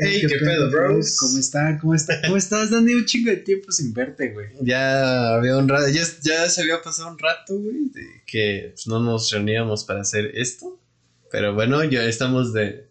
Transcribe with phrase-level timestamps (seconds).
[0.00, 1.16] Hey, qué, pedo, bros.
[1.18, 1.76] ¿Cómo está?
[1.80, 2.22] ¿Cómo está?
[2.22, 2.70] ¿Cómo estás?
[2.70, 4.46] Dando un chingo de tiempo sin verte, güey.
[4.60, 8.86] Ya había un rato, ya, ya se había pasado un rato, güey, de que pues,
[8.86, 10.78] no nos reuníamos para hacer esto.
[11.32, 12.86] Pero bueno, ya estamos de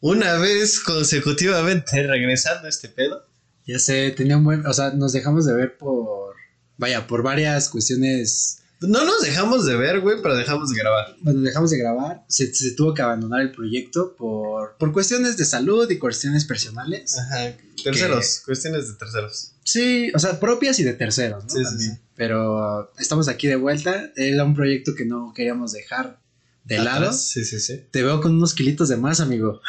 [0.00, 3.24] una vez consecutivamente regresando a este pedo.
[3.64, 6.34] Ya sé, tenía un buen, o sea, nos dejamos de ver por,
[6.76, 11.16] vaya, por varias cuestiones no nos dejamos de ver, güey, pero dejamos de grabar.
[11.20, 12.24] Bueno, dejamos de grabar.
[12.28, 17.18] Se, se tuvo que abandonar el proyecto por, por cuestiones de salud y cuestiones personales.
[17.18, 17.54] Ajá.
[17.82, 19.52] Terceros, cuestiones de terceros.
[19.64, 21.50] Sí, o sea, propias y de terceros, ¿no?
[21.50, 21.98] Sí, sí, sí.
[22.14, 24.12] Pero estamos aquí de vuelta.
[24.16, 26.20] Era un proyecto que no queríamos dejar
[26.64, 27.12] de Atrás, lado.
[27.12, 27.84] Sí, sí, sí.
[27.90, 29.60] Te veo con unos kilitos de más, amigo.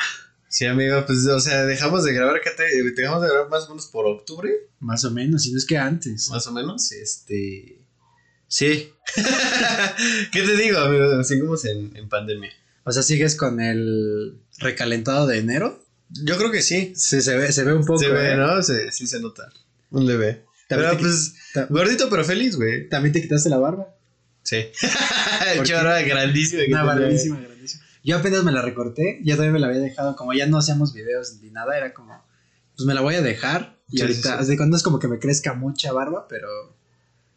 [0.53, 3.69] Sí, amigo, pues, o sea, dejamos de grabar, ¿qué te, dejamos de grabar más o
[3.69, 6.29] menos por octubre, Más o menos, si no es que antes.
[6.29, 7.82] más o menos, este...
[8.53, 8.93] Sí.
[10.31, 11.23] ¿Qué te digo, amigo?
[11.23, 12.51] Seguimos en, en pandemia.
[12.83, 15.83] O sea, sigues con el recalentado de enero.
[16.09, 16.93] Yo creo que sí.
[16.95, 17.97] Sí, se ve, se ve un poco.
[17.97, 18.37] Se ve, ¿eh?
[18.37, 18.61] ¿no?
[18.61, 19.51] Se- sí se nota.
[19.89, 20.45] Un leve.
[20.69, 21.33] También Pero pues,
[21.71, 22.87] gordito pero feliz, güey.
[22.89, 23.87] También te quitaste la barba.
[24.43, 24.57] Sí.
[25.63, 27.83] Que Una grandísima, grandísima.
[28.03, 30.93] Yo apenas me la recorté, ya todavía me la había dejado, como ya no hacíamos
[30.93, 32.23] videos ni nada, era como,
[32.75, 33.79] pues me la voy a dejar.
[33.89, 36.49] Y Sí, ahorita, sí, no es como que me crezca mucha barba, pero,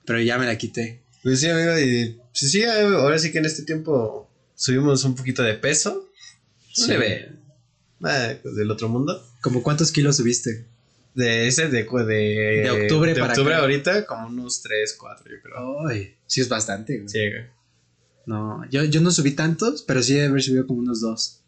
[0.04, 1.05] pero ya me la quité.
[1.22, 5.42] Pues sí, amigo, y pues sí, ahora sí que en este tiempo subimos un poquito
[5.42, 6.08] de peso.
[6.72, 6.88] Sí.
[6.88, 7.32] Leve.
[8.02, 9.26] Ah, pues del otro mundo.
[9.40, 10.66] ¿Como cuántos kilos subiste?
[11.14, 13.62] De ese, de, de, de octubre de para octubre acá.
[13.62, 15.88] ahorita, como unos 3, 4, yo creo.
[15.88, 17.08] Ay, sí es bastante, güey.
[17.08, 17.44] Sí, güey.
[18.26, 21.40] No, yo, yo no subí tantos, pero sí debe haber subido como unos dos.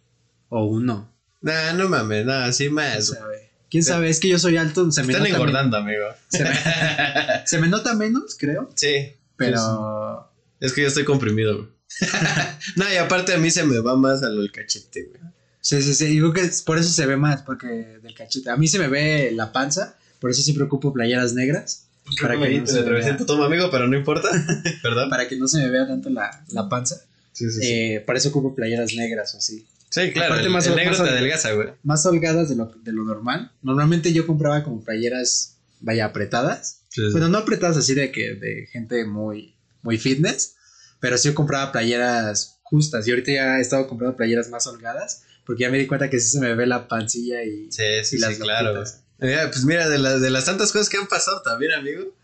[0.48, 1.12] O uno.
[1.42, 3.08] Nah, no mames, nada, sí ¿Quién más.
[3.08, 3.50] sabe?
[3.70, 4.08] ¿Quién sabe?
[4.08, 6.06] Es que yo soy alto, se me Están nota engordando, amigo.
[6.28, 6.50] Se me,
[7.46, 10.30] se me nota menos, creo, sí, pero...
[10.60, 11.68] es que yo estoy comprimido, güey.
[12.76, 15.20] no, y aparte a mí se me va más a lo del cachete, güey.
[15.60, 16.04] Sí, sí, sí.
[16.06, 18.50] Y creo que es- por eso se ve más, porque del cachete.
[18.50, 21.86] A mí se me ve la panza, por eso siempre ocupo playeras negras.
[22.22, 24.28] Para que, no se me vea, toma amigo, pero no importa.
[24.82, 25.10] Perdón.
[25.10, 26.96] para que no se me vea tanto la, la panza.
[27.32, 27.66] Sí, sí, sí.
[27.70, 29.66] Eh, por eso ocupo playeras negras o así.
[29.90, 30.32] sí, claro.
[30.32, 31.68] aparte el, más- el negro más- te adelgaza, güey.
[31.82, 33.52] Más holgadas de lo, de lo normal.
[33.62, 36.77] Normalmente yo compraba como playeras, vaya, apretadas.
[36.98, 37.12] Sí, sí.
[37.12, 40.56] Bueno, no apretadas así de que de gente muy, muy fitness,
[41.00, 43.06] pero sí yo compraba playeras justas.
[43.06, 46.18] Y ahorita ya he estado comprando playeras más holgadas, porque ya me di cuenta que
[46.18, 48.82] sí se me ve la pancilla y, Sí, sí, y las sí, claro.
[49.18, 52.14] Mira, pues mira, de, las de las tantas cosas que han pasado también, amigo.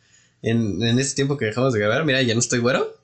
[0.43, 3.01] En, en este tiempo que dejamos de grabar, mira, ya no estoy güero.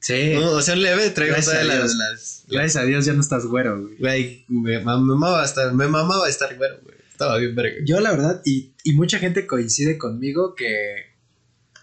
[0.00, 0.34] Sí.
[0.34, 3.46] No, o sea, un leve, traigo todas las, las, Gracias a Dios ya no estás
[3.46, 3.96] güero, güey.
[3.96, 6.96] Güey, me, me mamaba estar, me mamaba estar güero, güey.
[7.10, 7.76] Estaba bien verga.
[7.84, 11.13] Yo la verdad, y, y mucha gente coincide conmigo que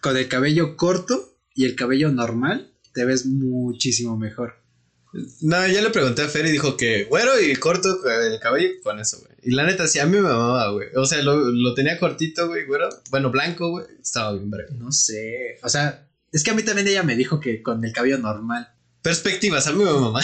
[0.01, 4.56] con el cabello corto y el cabello normal te ves muchísimo mejor.
[5.41, 9.00] No, ya le pregunté a Fer y dijo que güero y corto el cabello con
[9.00, 9.31] eso, güey.
[9.44, 10.88] Y la neta, sí, a mí me mamaba, güey.
[10.95, 12.88] O sea, lo, lo tenía cortito, güey, güero.
[13.09, 13.85] Bueno, blanco, güey.
[14.01, 14.73] Estaba bien verga.
[14.78, 17.91] No sé, o sea, es que a mí también ella me dijo que con el
[17.91, 18.69] cabello normal.
[19.01, 20.22] Perspectivas, a mí me mamaba.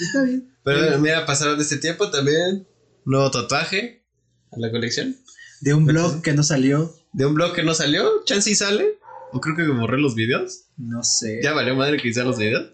[0.00, 0.56] Está bien.
[0.64, 2.66] Pero mira, pasaron de este tiempo también.
[3.04, 4.04] Nuevo tatuaje
[4.50, 5.16] a la colección.
[5.60, 8.98] De un blog que no salió, De un blog que no salió, chance y sale.
[9.32, 10.64] O creo que borré los videos.
[10.76, 11.40] no sé.
[11.42, 12.70] Ya valió madre que hicieron los videos.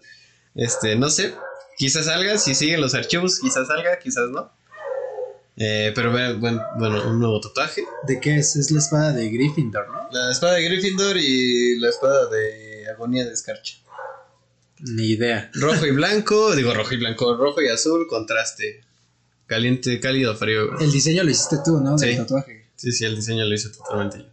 [0.53, 1.33] Este, no sé.
[1.77, 4.51] Quizás salga, si siguen los archivos, quizás salga, quizás no.
[5.55, 7.83] Eh, pero ve- buen- bueno, un nuevo tatuaje.
[8.07, 8.55] ¿De qué es?
[8.55, 10.09] Es la espada de Gryffindor, ¿no?
[10.11, 13.77] La espada de Gryffindor y la espada de Agonía de Escarcha.
[14.79, 15.49] Ni idea.
[15.53, 18.81] Rojo y blanco, digo rojo y blanco, rojo y azul, contraste.
[19.45, 20.77] Caliente, cálido, frío.
[20.79, 21.95] El diseño lo hiciste tú, ¿no?
[21.95, 22.67] Del tatuaje.
[22.75, 24.25] Sí, sí, el diseño lo hice totalmente yo.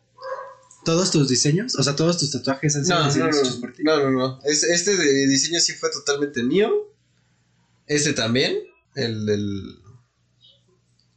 [0.85, 1.75] ¿Todos tus diseños?
[1.77, 3.83] O sea, todos tus tatuajes han sido No, no, diseños no, hechos por ti.
[3.83, 4.41] no, no, no.
[4.45, 6.71] Es- Este de diseño sí fue totalmente mío.
[7.87, 8.57] Este también,
[8.95, 9.79] el del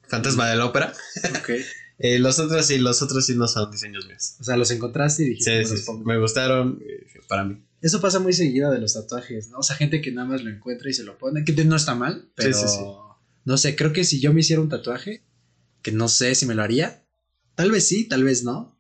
[0.08, 0.94] Fantasma de la Ópera.
[1.40, 1.50] Ok.
[2.00, 4.34] Eh, los otros sí, los otros sí no son diseños míos.
[4.40, 6.04] O sea, los encontraste y dijiste, Sí, "Me sí, los sí, pongo".
[6.04, 7.64] me gustaron eh, para mí.
[7.82, 9.60] Eso pasa muy seguido de los tatuajes, ¿no?
[9.60, 11.94] O sea, gente que nada más lo encuentra y se lo pone, que no está
[11.94, 12.84] mal, pero sí, sí.
[13.46, 15.24] no sé, creo que si yo me hiciera un tatuaje,
[15.84, 17.06] que no sé si me lo haría,
[17.56, 18.73] tal vez sí, tal vez no.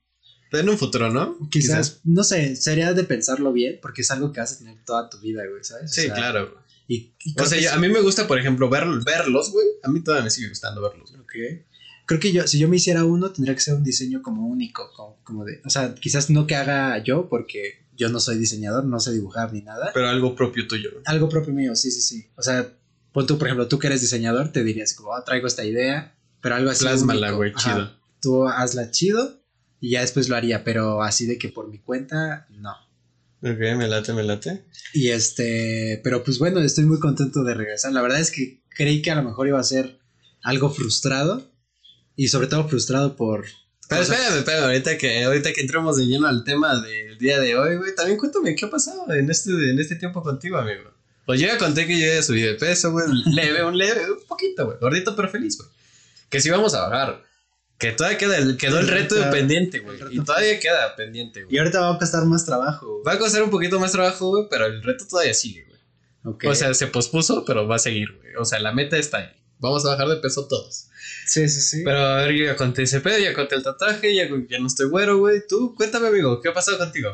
[0.53, 1.37] En un futuro, ¿no?
[1.49, 5.09] Quizás, no sé, sería de pensarlo bien, porque es algo que vas a tener toda
[5.09, 5.91] tu vida, güey, ¿sabes?
[5.91, 6.57] O Sí, sea, claro.
[6.87, 9.65] Y, y O sea, yo- sí- a mí me gusta, por ejemplo, ver, verlos, güey.
[9.83, 11.11] A mí todavía me sigue gustando verlos.
[11.11, 11.21] güey.
[11.23, 11.65] Ok.
[12.05, 14.91] Creo que yo, si yo me hiciera uno, tendría que ser un diseño como único,
[14.95, 18.83] como, como de, o sea, quizás no que haga yo, porque yo no soy diseñador,
[18.85, 19.91] no sé dibujar ni nada.
[19.93, 20.89] Pero algo propio tuyo.
[20.91, 21.03] güey.
[21.05, 22.27] Algo propio mío, sí, sí, sí.
[22.35, 22.69] O sea,
[23.13, 26.13] pon tú, por ejemplo, tú que eres diseñador, te dirías como, ah, traigo esta idea,
[26.41, 26.83] pero algo así.
[26.83, 27.91] Plásmala, güey, chido.
[28.21, 29.41] Tú hazla chido
[29.83, 32.71] y ya después lo haría, pero así de que por mi cuenta, no.
[33.41, 34.63] Ok, me late, me late.
[34.93, 37.91] Y este, pero pues bueno, estoy muy contento de regresar.
[37.91, 39.99] La verdad es que creí que a lo mejor iba a ser
[40.41, 41.51] algo frustrado,
[42.15, 43.45] Y sobre todo frustrado por...
[43.89, 47.39] Pero cosas- espérame, espérame, ahorita que, ahorita que entremos de lleno al tema del día
[47.41, 50.91] de hoy, güey, también cuéntame qué ha pasado en este, en este tiempo contigo, amigo.
[51.25, 54.25] Pues yo ya conté que yo ya subí de peso, güey, leve, un leve, un
[54.27, 55.69] poquito, güey, gordito pero feliz, güey.
[56.29, 57.21] Que sí vamos a bajar.
[57.77, 59.97] Que todavía queda quedó el reto reto- pendiente, güey.
[60.11, 61.55] Y todavía queda pendiente, güey.
[61.55, 62.87] Y ahorita va a costar más trabajo.
[62.93, 63.03] güey.
[63.05, 66.37] Va a costar un poquito más trabajo, güey, pero el reto todavía sigue, güey.
[66.49, 68.35] O sea, se pospuso, pero va a seguir, güey.
[68.39, 69.29] O sea, la meta está ahí.
[69.59, 70.87] Vamos a bajar de peso todos.
[71.25, 71.81] sí, sí, sí.
[71.83, 74.67] Pero a ver, yo ya conté ese pedo, ya conté el tatuaje, ya, ya no
[74.67, 75.41] estoy güero, güey.
[75.47, 77.09] Tú, cuéntame, amigo, ¿qué ha pasado contigo?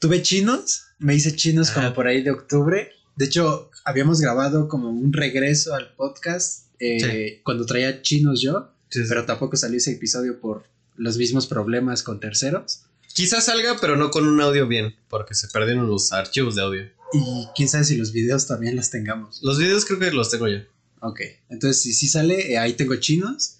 [0.00, 1.80] Tuve chinos, me hice chinos Ajá.
[1.82, 2.92] como por ahí de octubre.
[3.16, 9.24] De hecho, habíamos grabado como un regreso al podcast eh, cuando traía chinos yo, pero
[9.24, 10.64] tampoco salió ese episodio por
[10.96, 12.82] los mismos problemas con terceros.
[13.14, 16.82] Quizás salga, pero no con un audio bien, porque se perdieron los archivos de audio.
[17.12, 19.40] Y quién sabe si los videos también los tengamos.
[19.42, 20.58] Los videos creo que los tengo yo.
[21.00, 23.56] Ok, entonces si sí sale, eh, ahí tengo chinos.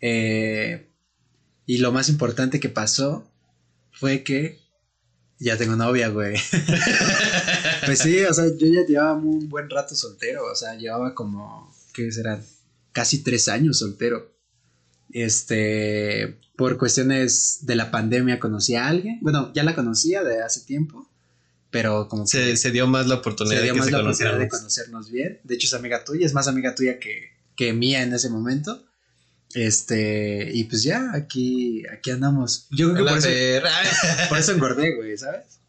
[0.00, 0.88] eh,
[1.66, 3.26] y lo más importante que pasó
[3.92, 4.60] fue que
[5.38, 6.36] ya tengo novia, güey.
[7.86, 11.74] pues sí, o sea, yo ya llevaba un buen rato soltero, o sea, llevaba como,
[11.92, 12.44] ¿qué serán?
[12.92, 14.31] Casi tres años soltero.
[15.12, 20.60] Este, por cuestiones de la pandemia conocí a alguien, bueno, ya la conocía de hace
[20.62, 21.08] tiempo,
[21.70, 23.92] pero como Se, que se dio más la oportunidad se dio de que más se
[23.92, 25.40] la oportunidad de conocernos bien.
[25.44, 28.84] De hecho, es amiga tuya, es más amiga tuya que, que mía en ese momento.
[29.54, 32.66] Este, y pues ya, aquí, aquí andamos.
[32.70, 33.28] Yo creo que por eso,
[34.28, 35.60] por eso engordé, güey, ¿sabes?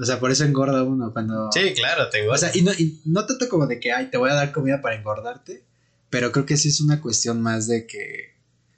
[0.00, 1.50] O sea, por eso engorda uno cuando.
[1.52, 2.32] Sí, claro, tengo.
[2.32, 4.52] O sea, y no, y no tanto como de que, ay, te voy a dar
[4.52, 5.62] comida para engordarte,
[6.10, 8.31] pero creo que sí es una cuestión más de que,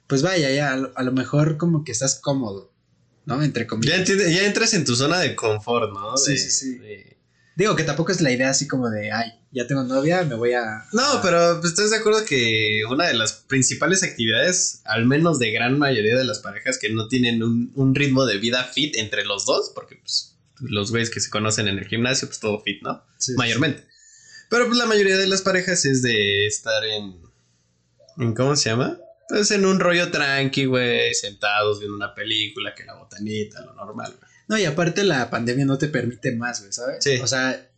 [0.07, 2.71] pues vaya, ya, a lo, a lo mejor como que estás cómodo,
[3.25, 3.41] ¿no?
[3.43, 3.97] Entre ya, comillas.
[3.99, 6.17] entiende- ya entras en tu zona de confort, ¿no?
[6.17, 6.77] Sí, De- sí, sí.
[6.79, 7.15] de-
[7.57, 10.51] Digo que tampoco es la idea así como de, ay, ya tengo novia, me voy
[10.51, 10.83] a...
[10.91, 15.39] No, a- pero pues, estás de acuerdo que una de las principales actividades, al menos
[15.39, 18.97] de gran mayoría de las parejas que no tienen un, un ritmo de vida fit
[18.97, 22.59] entre los dos, porque pues los güeyes que se conocen en el gimnasio, pues todo
[22.61, 23.01] fit, ¿no?
[23.17, 23.87] Sí, sí, Mayormente.
[24.49, 27.21] Pero pues la mayoría de las parejas es de estar en...
[28.17, 28.97] ¿En cómo se llama?
[29.27, 34.15] Pues en un rollo tranqui, güey, sentados viendo una película, que la botanita, lo normal,
[34.19, 34.31] güey.
[34.47, 36.97] No, y aparte la pandemia no te permite más, güey, ¿sabes?
[36.99, 37.17] Sí.
[37.21, 37.69] O sea,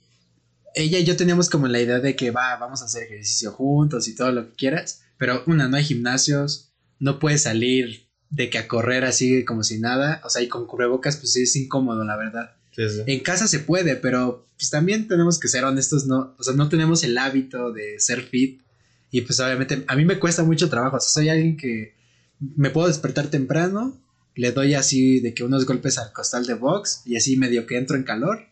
[0.75, 4.07] ella y yo teníamos como la idea de que va, vamos a hacer ejercicio juntos
[4.07, 8.57] y todo lo que quieras, pero una, no hay gimnasios, no puedes salir de que
[8.57, 12.03] a correr así como si nada, o sea, y con cubrebocas pues sí es incómodo,
[12.03, 12.55] la verdad.
[12.75, 13.03] Sí, sí.
[13.07, 16.69] En casa se puede, pero pues también tenemos que ser honestos, no, o sea, no
[16.69, 18.61] tenemos el hábito de ser fit
[19.11, 21.95] y pues obviamente a mí me cuesta mucho trabajo, o sea, soy alguien que
[22.39, 23.99] me puedo despertar temprano,
[24.35, 27.77] le doy así de que unos golpes al costal de box y así medio que
[27.77, 28.47] entro en calor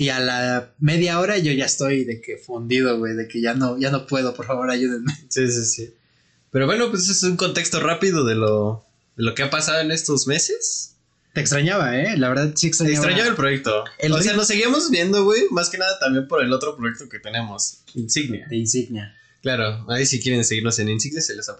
[0.00, 3.52] y a la media hora yo ya estoy de que fundido, güey, de que ya
[3.52, 5.12] no, ya no puedo, por favor ayúdenme.
[5.28, 5.94] Sí, sí, sí.
[6.50, 8.86] Pero bueno, pues es un contexto rápido de lo,
[9.16, 10.96] de lo que ha pasado en estos meses.
[11.34, 12.16] Te extrañaba, ¿eh?
[12.16, 12.96] La verdad sí extrañaba.
[12.96, 13.84] Extrañaba el proyecto.
[13.98, 17.06] El o sea, nos seguíamos viendo, güey, más que nada también por el otro proyecto
[17.10, 18.46] que tenemos, Insignia.
[18.48, 19.14] De insignia.
[19.42, 21.50] Claro, ahí si quieren seguirnos en Insignia se les,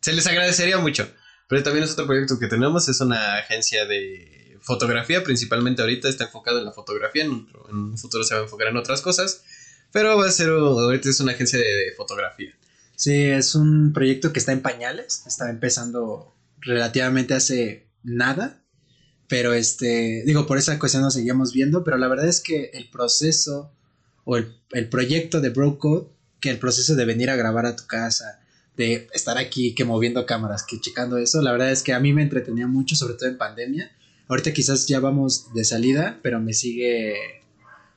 [0.00, 1.10] se, les agradecería mucho.
[1.46, 6.24] Pero también es otro proyecto que tenemos, es una agencia de fotografía, principalmente ahorita está
[6.24, 9.42] enfocado en la fotografía, en un, futuro se va a enfocar en otras cosas,
[9.92, 12.54] pero va a ser, ahorita es una agencia de, fotografía.
[12.96, 18.62] Sí, es un proyecto que está en pañales, está empezando relativamente hace nada,
[19.26, 22.90] pero este, digo, por esa cuestión nos seguíamos viendo, pero la verdad es que el
[22.90, 23.72] proceso
[24.24, 26.08] o el, el proyecto de Bro Code,
[26.40, 28.40] que el proceso de venir a grabar a tu casa,
[28.76, 32.12] de estar aquí, que moviendo cámaras, que checando eso, la verdad es que a mí
[32.12, 33.90] me entretenía mucho, sobre todo en pandemia.
[34.28, 37.42] Ahorita quizás ya vamos de salida, pero me sigue,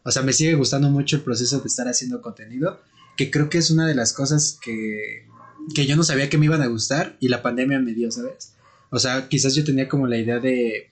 [0.03, 2.79] o sea, me sigue gustando mucho el proceso de estar haciendo contenido
[3.17, 5.27] que creo que es una de las cosas que,
[5.75, 8.53] que yo no sabía que me iban a gustar y la pandemia me dio, ¿sabes?
[8.89, 10.89] O sea, quizás yo tenía como la idea de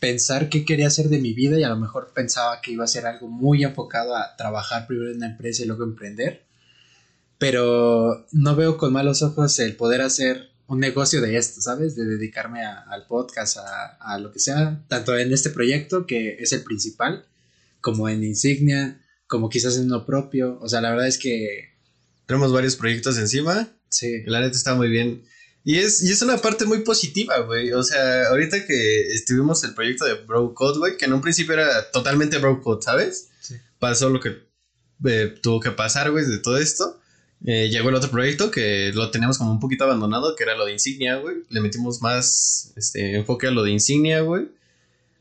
[0.00, 2.88] pensar qué quería hacer de mi vida y a lo mejor pensaba que iba a
[2.88, 6.44] ser algo muy enfocado a trabajar primero en una empresa y luego emprender,
[7.42, 11.96] pero no veo con malos ojos el poder hacer un negocio de esto, ¿sabes?
[11.96, 16.36] De dedicarme a- al podcast, a, a lo que sea, tanto en este proyecto que
[16.38, 17.26] es el principal,
[17.80, 21.70] como en Insignia, como quizás en uno propio, o sea, la verdad es que
[22.26, 24.22] Tenemos varios proyectos encima, sí.
[24.26, 25.24] La neta está muy bien.
[25.64, 27.72] Y es, y es una parte muy positiva, güey.
[27.72, 31.54] O sea, ahorita que estuvimos el proyecto de Bro Code, güey, que en un principio
[31.54, 33.28] era totalmente Bro Code, ¿sabes?
[33.40, 33.56] Sí.
[33.78, 34.30] Pasó lo que
[35.04, 37.00] eh, tuvo que pasar, güey, de todo esto.
[37.44, 40.64] Eh, llegó el otro proyecto que lo teníamos como un poquito abandonado, que era lo
[40.64, 41.38] de Insignia, güey.
[41.48, 44.48] Le metimos más este, enfoque a lo de Insignia, güey.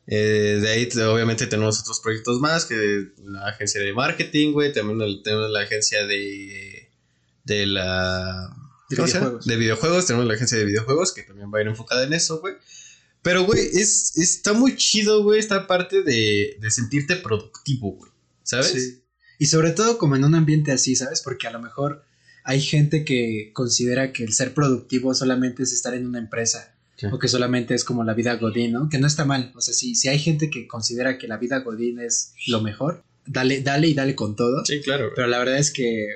[0.08, 4.72] Eh, de ahí te- obviamente tenemos otros proyectos más, que la agencia de marketing, güey.
[4.74, 6.90] También tenemos la agencia de,
[7.46, 8.56] de la.
[9.46, 12.40] De videojuegos, tenemos la agencia de videojuegos que también va a ir enfocada en eso,
[12.42, 12.56] güey.
[13.22, 18.12] Pero, güey, es, está muy chido, güey, esta parte de, de sentirte productivo, güey.
[18.44, 18.72] ¿Sabes?
[18.72, 19.02] Sí.
[19.40, 21.22] Y sobre todo como en un ambiente así, ¿sabes?
[21.22, 22.04] Porque a lo mejor
[22.44, 26.76] hay gente que considera que el ser productivo solamente es estar en una empresa.
[26.96, 27.08] Sí.
[27.12, 28.90] O que solamente es como la vida Godín, ¿no?
[28.90, 29.52] Que no está mal.
[29.56, 33.04] O sea, si, si hay gente que considera que la vida Godín es lo mejor,
[33.26, 34.64] dale, dale y dale con todo.
[34.66, 35.10] Sí, claro.
[35.16, 36.08] Pero la verdad es que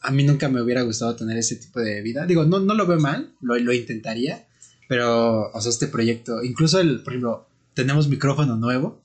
[0.00, 2.26] a mí nunca me hubiera gustado tener ese tipo de vida.
[2.26, 4.46] Digo, no, no lo veo mal, lo, lo intentaría.
[4.88, 9.02] Pero, o sea, este proyecto, incluso el, por ejemplo, tenemos micrófono nuevo.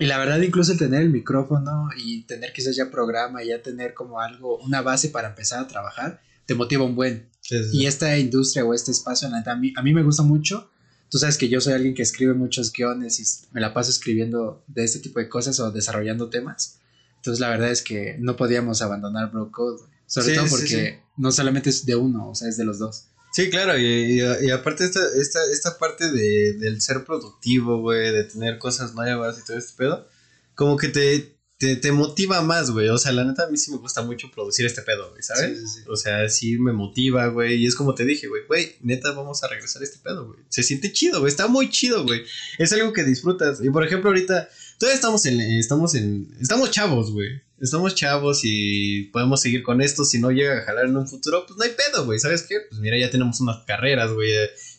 [0.00, 4.18] Y la verdad, incluso tener el micrófono y tener quizás ya programa ya tener como
[4.18, 7.28] algo, una base para empezar a trabajar, te motiva un buen.
[7.42, 7.76] Sí, sí, sí.
[7.76, 10.70] Y esta industria o este espacio, a mí, a mí me gusta mucho.
[11.10, 14.64] Tú sabes que yo soy alguien que escribe muchos guiones y me la paso escribiendo
[14.68, 16.78] de este tipo de cosas o desarrollando temas.
[17.16, 19.82] Entonces la verdad es que no podíamos abandonar Bro Code.
[20.06, 23.09] Sobre Sí, todo porque no solamente es de uno, o sea, es de los dos.
[23.32, 23.84] Sí, claro, y,
[24.20, 28.94] y- y aparte esta, esta, esta parte de, del ser productivo, güey, de tener cosas
[28.94, 30.08] nuevas y todo este pedo,
[30.54, 32.88] como que te, te, te motiva más, güey.
[32.88, 35.58] O sea, la neta a mí sí me gusta mucho producir este pedo, güey, ¿sabes?
[35.60, 35.80] Sí, sí, sí.
[35.88, 37.54] O sea, sí me motiva, güey.
[37.62, 40.40] Y es como te dije, güey, güey, neta, vamos a regresar a este pedo, güey.
[40.48, 41.30] Se siente chido, güey.
[41.30, 42.22] Está muy chido, güey.
[42.58, 43.62] Es algo que disfrutas.
[43.62, 47.28] Y por ejemplo, ahorita, todavía estamos en, estamos en, estamos chavos, güey.
[47.60, 50.04] Estamos chavos y podemos seguir con esto.
[50.04, 52.18] Si no llega a jalar en un futuro, pues no hay pedo, güey.
[52.18, 52.56] ¿Sabes qué?
[52.68, 54.30] Pues mira, ya tenemos unas carreras, güey.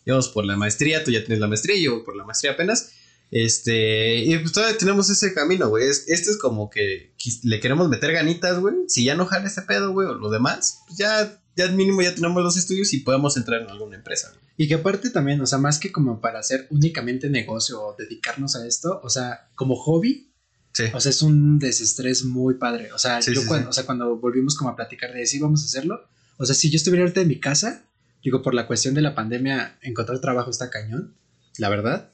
[0.06, 2.92] Llevamos por la maestría, tú ya tienes la maestría, yo por la maestría apenas.
[3.30, 5.88] Este, y pues todavía tenemos ese camino, güey.
[5.88, 8.76] Es- Este es como que le queremos meter ganitas, güey.
[8.88, 12.14] Si ya no jala ese pedo, güey, o lo demás, pues ya, ya mínimo ya
[12.14, 14.42] tenemos los estudios y podemos entrar en alguna empresa, güey.
[14.58, 18.56] Y que aparte también, o sea, más que como para hacer únicamente negocio o dedicarnos
[18.56, 20.31] a esto, o sea, como hobby,
[20.74, 20.86] Sí.
[20.94, 22.94] o sea, es un desestrés muy padre.
[22.94, 25.40] O sea, Sí, yo sí, cuando, o sea, cuando volvimos como a platicar de sí,
[25.40, 27.84] vamos a hacerlo, o sea, si yo estuviera ahorita en mi casa,
[28.24, 31.14] digo, por la cuestión de la pandemia, encontrar trabajo está cañón,
[31.58, 32.12] la verdad.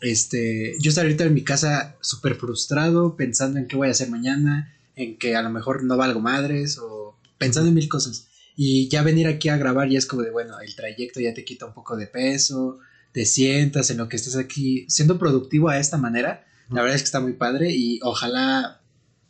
[0.00, 4.08] Este, yo estaría ahorita en mi casa súper frustrado, pensando en qué voy a hacer
[4.08, 8.28] mañana, en que a lo mejor no valgo madres, o pensando en mil cosas.
[8.56, 11.44] Y ya venir aquí a grabar ya es como de, bueno, el trayecto ya te
[11.44, 12.78] quita un poco de peso,
[13.12, 17.02] te sientas en lo que estás aquí, siendo productivo a esta manera, la verdad es
[17.02, 18.80] que está muy padre y ojalá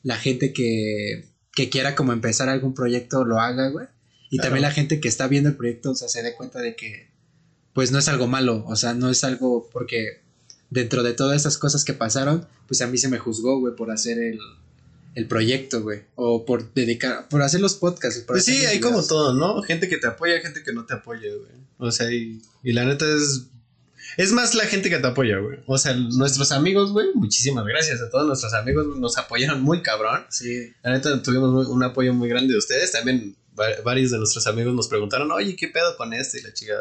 [0.02, 3.86] la gente que, que quiera como empezar algún proyecto lo haga, güey.
[4.30, 4.48] Y Claro.
[4.48, 7.10] también la gente que está viendo el proyecto, o sea, se dé cuenta de que,
[7.72, 10.20] pues no es algo malo, o sea, no es algo porque
[10.70, 13.90] dentro de todas esas cosas que pasaron, pues a mí se me juzgó, güey, por
[13.90, 14.38] hacer el,
[15.16, 18.20] el proyecto, güey, o por dedicar, por hacer los podcasts.
[18.20, 19.60] por Pues sí, hay como todo, ¿no?
[19.62, 21.60] Gente que te apoya, gente que no te apoya, güey.
[21.78, 23.46] O sea, y, y la neta es.
[24.16, 25.58] Es más la gente que te apoya, güey.
[25.66, 30.24] O sea, nuestros amigos, güey, muchísimas gracias a todos nuestros amigos, nos apoyaron muy cabrón.
[30.30, 32.92] Sí, La neta tuvimos muy- un apoyo muy grande de ustedes.
[32.92, 36.38] También va- varios de nuestros amigos nos preguntaron, oye, ¿qué pedo con este?
[36.40, 36.74] Y la chica,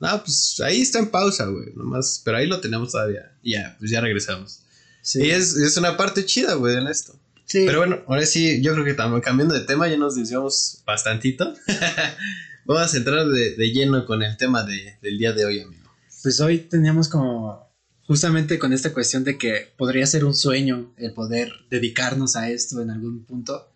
[0.00, 3.32] no, pues ahí está en pausa, güey, nomás, pero ahí lo tenemos todavía.
[3.42, 4.60] Y ya, pues ya regresamos.
[5.02, 5.22] sí.
[5.24, 7.14] Y es, es una parte chida, güey, en esto.
[7.46, 7.64] sí.
[7.66, 11.54] Pero bueno, ahora sí, yo creo que también cambiando de tema, ya nos desviamos bastantito.
[12.64, 15.81] Vamos a entrar de, de lleno con el tema de- del día de hoy, amigo.
[16.22, 17.70] Pues hoy teníamos como
[18.06, 22.80] justamente con esta cuestión de que podría ser un sueño el poder dedicarnos a esto
[22.82, 23.68] en algún punto.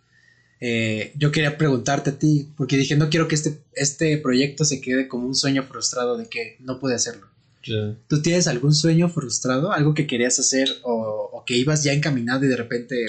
[0.61, 4.81] Eh, yo quería preguntarte a ti, porque dije, no quiero que este, este proyecto se
[4.81, 7.27] quede como un sueño frustrado de que no pude hacerlo.
[8.07, 9.73] ¿Tú tienes algún sueño frustrado?
[9.73, 13.07] ¿Algo que querías hacer o, o que ibas ya encaminado y de repente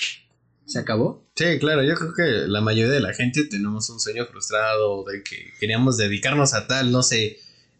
[0.65, 1.23] se acabó?
[1.35, 5.21] Sí, claro, yo creo que la mayoría de la gente tenemos un sueño frustrado de
[5.21, 7.37] que queríamos dedicarnos a tal, no sé,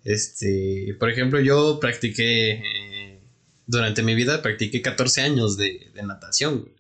[0.08, 3.20] este, por ejemplo, yo practiqué, eh,
[3.66, 6.72] durante mi vida practiqué 14 años de, de natación.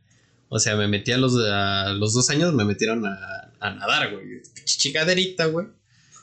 [0.47, 4.13] O sea, me metí a los, a los dos años, me metieron a, a nadar,
[4.13, 4.41] güey.
[4.63, 5.67] Chicaderita, güey.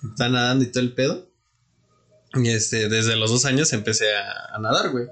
[0.03, 1.31] Está nadando y todo el pedo.
[2.37, 5.09] Y este, desde los dos años empecé a, a nadar, güey.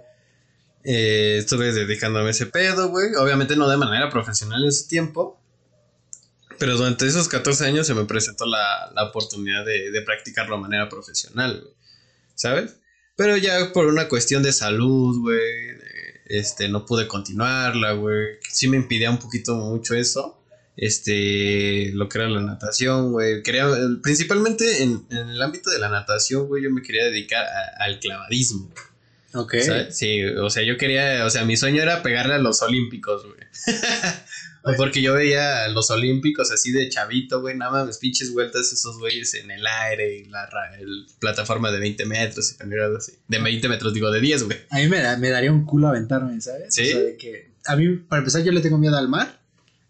[0.85, 3.15] Eh, estuve dedicándome a ese pedo, güey.
[3.17, 5.39] Obviamente no de manera profesional en ese tiempo.
[6.59, 10.63] Pero durante esos 14 años se me presentó la, la oportunidad de, de practicarlo de
[10.63, 11.82] manera profesional, güey.
[12.43, 12.75] ¿Sabes?
[13.17, 15.41] Pero ya por una cuestión de salud, güey.
[16.27, 18.39] Este, no pude continuarla, güey.
[18.51, 20.43] Sí me impidía un poquito mucho eso.
[20.77, 23.43] Este, lo que era la natación, güey.
[23.45, 23.67] Quería,
[24.03, 28.01] principalmente en, en el ámbito de la natación, güey, yo me quería dedicar a- al
[28.01, 28.73] clavadismo.
[29.35, 29.55] Ok.
[29.65, 29.97] ¿sabes?
[29.97, 33.39] Sí, o sea, yo quería, o sea, mi sueño era pegarle a los olímpicos, güey.
[34.65, 38.99] O Porque yo veía los olímpicos así de chavito, güey, nada más pinches vueltas esos
[38.99, 43.19] güeyes en el aire y la ra- el plataforma de 20 metros y pendejadas así.
[43.29, 44.59] De 20 metros, digo, de 10, güey.
[44.71, 46.73] A mí me, da- me daría un culo aventarme, ¿sabes?
[46.75, 46.83] ¿Sí?
[46.83, 49.41] O sea, de que a mí, para empezar, yo le tengo miedo al mar.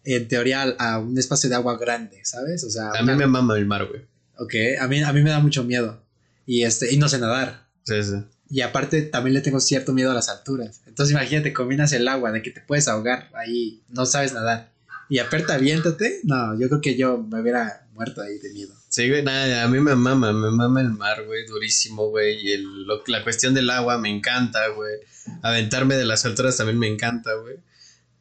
[0.05, 2.65] En teoría, a un espacio de agua grande, ¿sabes?
[2.65, 4.03] O sea, A una- mí me mama el mar, güey.
[4.39, 6.03] Ok, a mí, a mí me da mucho miedo.
[6.47, 7.69] Y, este, y no sé nadar.
[7.85, 8.15] Sí, sí.
[8.53, 10.83] Y aparte también le tengo cierto miedo a las alturas.
[10.87, 14.71] Entonces imagínate, combinas el agua de que te puedes ahogar ahí, no sabes nadar.
[15.09, 16.21] Y aparte aviéntate.
[16.25, 18.75] No, yo creo que yo me hubiera muerto ahí de miedo.
[18.91, 22.47] Sí, güey, nada, a mí me mama, me mama el mar, güey, durísimo, güey.
[22.47, 24.97] Y el, lo- la cuestión del agua me encanta, güey.
[25.43, 27.57] Aventarme de las alturas también me encanta, güey.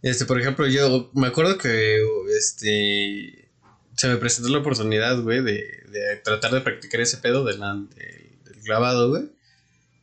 [0.02, 2.02] Este, por ejemplo, yo me acuerdo que,
[2.38, 3.50] este,
[3.98, 5.54] se me presentó la oportunidad, güey, de,
[5.92, 9.30] de tratar de practicar ese pedo de la- del, del clavado, güey.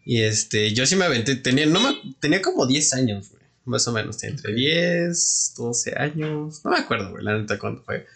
[0.09, 3.43] Y este, yo sí me aventé, tenía, no me, tenía como 10 años, güey.
[3.67, 6.65] Más o menos, entre 10, 12 años.
[6.65, 8.07] No me acuerdo, güey, la neta cuándo fue.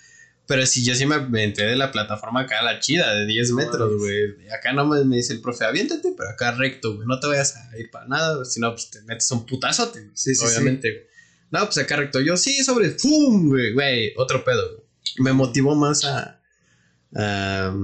[0.47, 3.99] Pero sí, yo sí me aventé de la plataforma acá, la chida, de 10 metros,
[3.99, 4.49] güey.
[4.59, 7.07] Acá no me, me dice el profe, aviéntate, pero acá recto, güey.
[7.07, 10.13] No te vayas a ir para nada, si no, pues te metes un putazote, güey.
[10.15, 11.05] Sí, sí, obviamente, güey.
[11.51, 12.21] No, pues acá recto.
[12.21, 13.51] Yo, sí, sobre, ¡fum!
[13.51, 14.83] Güey, güey, otro pedo, güey.
[15.19, 16.41] Me motivó más a,
[17.15, 17.77] a,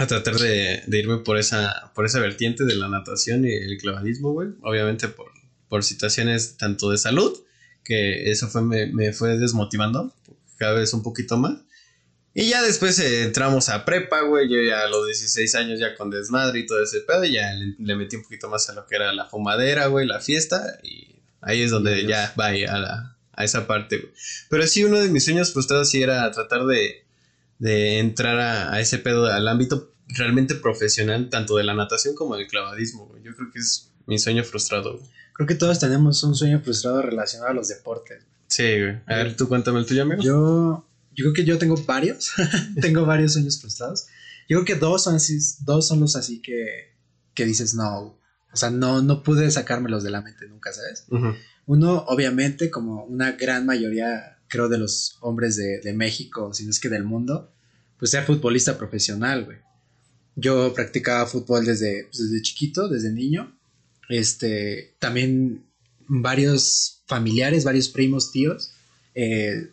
[0.00, 3.76] a tratar de, de irme por esa, por esa vertiente de la natación y el
[3.76, 4.48] clavadismo, güey.
[4.62, 5.30] Obviamente por,
[5.68, 7.38] por situaciones tanto de salud,
[7.84, 10.16] que eso fue, me, me fue desmotivando
[10.56, 11.58] cada vez un poquito más.
[12.32, 14.48] Y ya después eh, entramos a prepa, güey.
[14.48, 17.22] Yo ya a los 16 años ya con desmadre y todo ese pedo.
[17.26, 20.06] Y ya le, le metí un poquito más a lo que era la fumadera, güey,
[20.06, 20.78] la fiesta.
[20.82, 22.08] Y ahí es donde Dios.
[22.08, 24.12] ya va a, la, a esa parte, güey.
[24.48, 27.04] Pero sí, uno de mis sueños frustrados sí era tratar de,
[27.60, 32.36] de entrar a, a ese pedo, al ámbito realmente profesional, tanto de la natación como
[32.36, 33.22] del clavadismo, güey.
[33.22, 35.08] Yo creo que es mi sueño frustrado, güey.
[35.34, 38.24] Creo que todos tenemos un sueño frustrado relacionado a los deportes.
[38.48, 39.00] Sí, güey.
[39.06, 40.22] A ver, tú cuéntame el tuyo, amigo.
[40.22, 42.32] Yo, yo creo que yo tengo varios.
[42.80, 44.06] tengo varios sueños frustrados.
[44.48, 46.96] Yo creo que dos son así, dos son los así que,
[47.34, 48.18] que dices no.
[48.52, 51.06] O sea, no, no pude sacármelos de la mente nunca, ¿sabes?
[51.08, 51.34] Ujú.
[51.66, 56.70] Uno, obviamente, como una gran mayoría, creo, de los hombres de, de México, si no
[56.70, 57.50] es que del mundo,
[57.98, 59.58] pues ser futbolista profesional, güey.
[60.36, 63.56] Yo practicaba fútbol desde, pues, desde chiquito, desde niño.
[64.08, 65.64] Este, también
[66.08, 68.72] varios familiares, varios primos, tíos,
[69.14, 69.70] eh,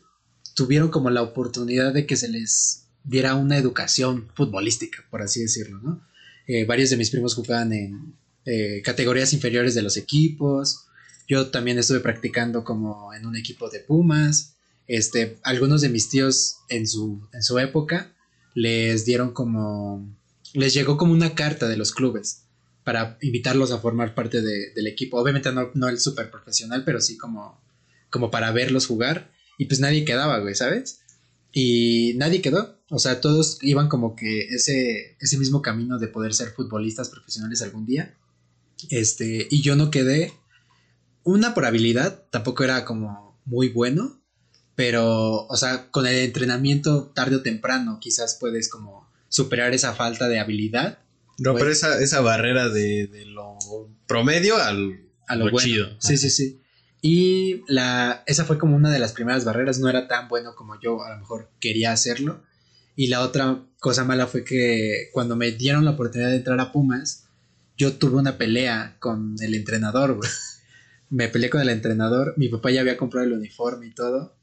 [0.56, 5.80] tuvieron como la oportunidad de que se les diera una educación futbolística, por así decirlo,
[5.82, 6.06] ¿no?
[6.48, 10.86] Eh, varios de mis primos jugaban en eh, categorías inferiores de los equipos.
[11.28, 14.57] Yo también estuve practicando como en un equipo de Pumas.
[14.88, 18.14] Este, algunos de mis tíos en su, en su época
[18.56, 20.16] les dieron como,
[20.54, 22.44] les llegó como una carta de los clubes
[22.84, 25.18] para invitarlos a formar parte de- del equipo.
[25.20, 27.62] Obviamente no, no el súper profesional, pero sí como,
[28.10, 29.30] como para verlos jugar.
[29.58, 31.02] Y pues nadie quedaba, güey, ¿sabes?
[31.52, 32.80] Y nadie quedó.
[32.90, 37.62] O sea, todos iban como que ese, ese mismo camino de poder ser futbolistas profesionales
[37.62, 38.16] algún día.
[38.90, 40.32] Este, y yo no quedé.
[41.24, 44.22] Una por habilidad, tampoco era como muy bueno.
[44.78, 50.30] Pero, o sea, con el entrenamiento tarde o temprano, quizás puedes como superar esa falta
[50.30, 51.00] de habilidad
[51.40, 51.62] No, Güey.
[51.64, 53.58] pero esa, esa barrera de, de lo
[54.08, 55.68] promedio al a lo, Lo bueno.
[55.68, 55.88] chido.
[56.00, 56.62] Sí, sí, sí.
[57.02, 59.80] Y la, esa fue como una de las primeras barreras.
[59.80, 62.44] No era tan bueno como yo a lo mejor quería hacerlo.
[62.96, 66.72] Y la otra cosa mala fue que cuando me dieron la oportunidad de entrar a
[66.72, 67.26] Pumas,
[67.78, 70.30] yo tuve una pelea con el entrenador, güey.
[71.10, 72.34] Me peleé con el entrenador.
[72.38, 74.37] Mi papá ya había comprado el uniforme y todo.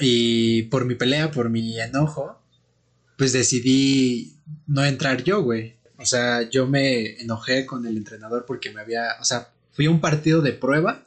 [0.00, 2.40] Y por mi pelea, por mi enojo,
[3.16, 5.76] pues decidí no entrar yo, güey.
[5.98, 9.90] O sea, yo me enojé con el entrenador porque me había, o sea, fui a
[9.90, 11.06] un partido de prueba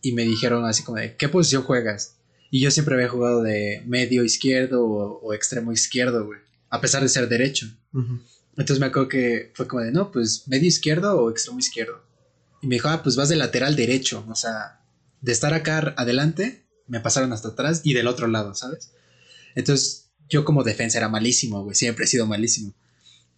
[0.00, 2.16] y me dijeron así como de, ¿qué posición juegas?
[2.50, 6.38] Y yo siempre había jugado de medio izquierdo o, o extremo izquierdo, güey,
[6.70, 7.66] a pesar de ser derecho.
[8.56, 12.04] Entonces me acuerdo que fue como de, no, pues medio izquierdo o extremo izquierdo.
[12.62, 14.80] Y me dijo, ah, pues vas de lateral derecho, o sea,
[15.20, 18.90] de estar acá adelante, me pasaron hasta atrás y del otro lado, ¿sabes?
[19.54, 22.74] Entonces yo como defensa era malísimo, güey, siempre he sido malísimo.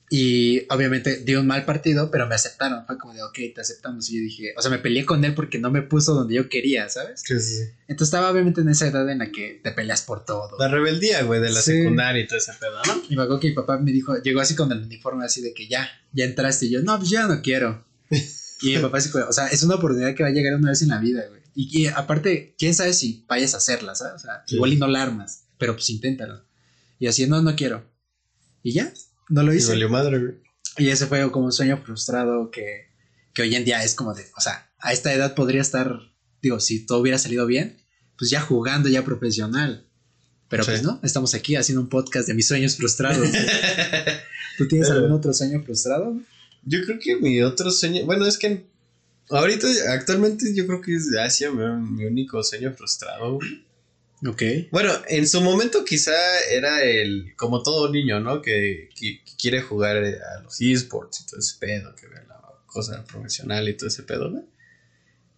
[0.08, 2.86] Y obviamente di un mal partido, pero me aceptaron.
[2.86, 4.08] Fue como de, ok, te aceptamos.
[4.08, 6.48] Y yo dije, o sea, me peleé con él porque no me puso donde yo
[6.48, 7.22] quería, ¿sabes?
[7.24, 7.62] Sí, sí.
[7.88, 10.56] Entonces estaba obviamente en esa edad en la que te peleas por todo.
[10.60, 11.72] La rebeldía, güey, de la Sí.
[11.72, 13.02] secundaria y todo ese pedo, ¿no?
[13.08, 15.52] Y me acuerdo que mi papá me dijo, llegó así con el uniforme así de
[15.52, 16.66] que ya, ya entraste.
[16.66, 17.84] Y yo, no, pues ya no quiero.
[18.62, 20.80] Y mi papá así, o sea, es una oportunidad que va a llegar una vez
[20.80, 21.42] en la vida, güey.
[21.58, 24.14] Y, y aparte, quién sabe si vayas a hacerla, ¿sabes?
[24.14, 24.54] O sea, Sí.
[24.56, 26.44] igual y no la armas, pero pues inténtalo.
[26.98, 27.82] Y así, no, no quiero.
[28.62, 28.92] Y ya,
[29.30, 29.70] no lo Y hice.
[29.70, 30.34] valió madre, güey.
[30.78, 32.88] Y ese fue como un sueño frustrado que,
[33.32, 35.98] que hoy en día es como de, o sea, a esta edad podría estar,
[36.42, 37.78] digo, si todo hubiera salido bien,
[38.18, 39.88] pues ya jugando, ya profesional.
[40.48, 40.70] Pero Sí.
[40.72, 43.26] pues no, estamos aquí haciendo un podcast de mis sueños frustrados.
[44.58, 46.18] ¿Tú tienes algún otro sueño frustrado?
[46.64, 48.66] Yo creo que mi otro sueño, bueno, es que
[49.30, 53.38] ahorita, actualmente, yo creo que es Asia mi, mi único sueño frustrado.
[54.26, 54.42] Ok.
[54.70, 56.14] Bueno, en su momento quizá
[56.50, 58.40] era el, como todo niño, ¿no?
[58.42, 62.16] Que, que- que quiere jugar eh, a los esports y todo ese pedo, que ve
[62.26, 64.44] la cosa profesional y todo ese pedo, ¿no?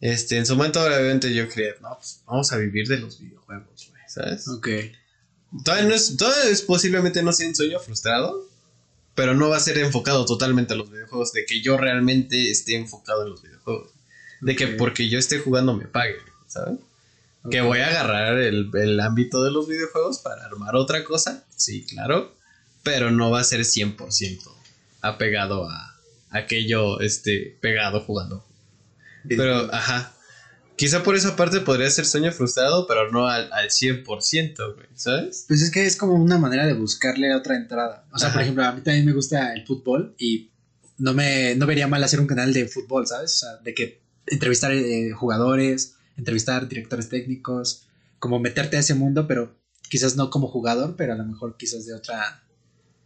[0.01, 3.89] Este, en su momento obviamente yo creía, no, pues vamos a vivir de los videojuegos,
[3.91, 4.47] güey, ¿sabes?
[4.47, 4.69] Ok.
[5.65, 8.48] Todavía no es, todavía es posiblemente no sea un sueño frustrado,
[9.19, 12.77] pero no va a ser enfocado totalmente a los videojuegos, de que yo realmente esté
[12.77, 13.91] enfocado en los videojuegos.
[14.41, 16.79] De que porque yo esté jugando me pague, ¿sabes?
[17.51, 21.85] Que voy a agarrar el, el ámbito de los videojuegos para armar otra cosa, sí,
[21.85, 22.33] claro,
[22.85, 24.39] pero no va a ser 100%
[25.01, 25.99] apegado a
[26.31, 28.45] aquello, este, pegado jugando.
[29.29, 30.15] Pero, ajá,
[30.79, 35.45] quizá por esa parte podría ser sueño frustrado, pero no al, al 100%, güey, ¿sabes?
[35.49, 38.07] Pues es que es como una manera de buscarle otra entrada.
[38.13, 40.53] O sea, por ejemplo, a mí también me gusta el fútbol y
[40.97, 43.35] no me no vería mal hacer un canal de fútbol, ¿sabes?
[43.35, 47.89] O sea, de que entrevistar eh, jugadores, entrevistar directores técnicos,
[48.19, 51.87] como meterte a ese mundo, pero quizás no como jugador, pero a lo mejor quizás
[51.87, 52.45] de otra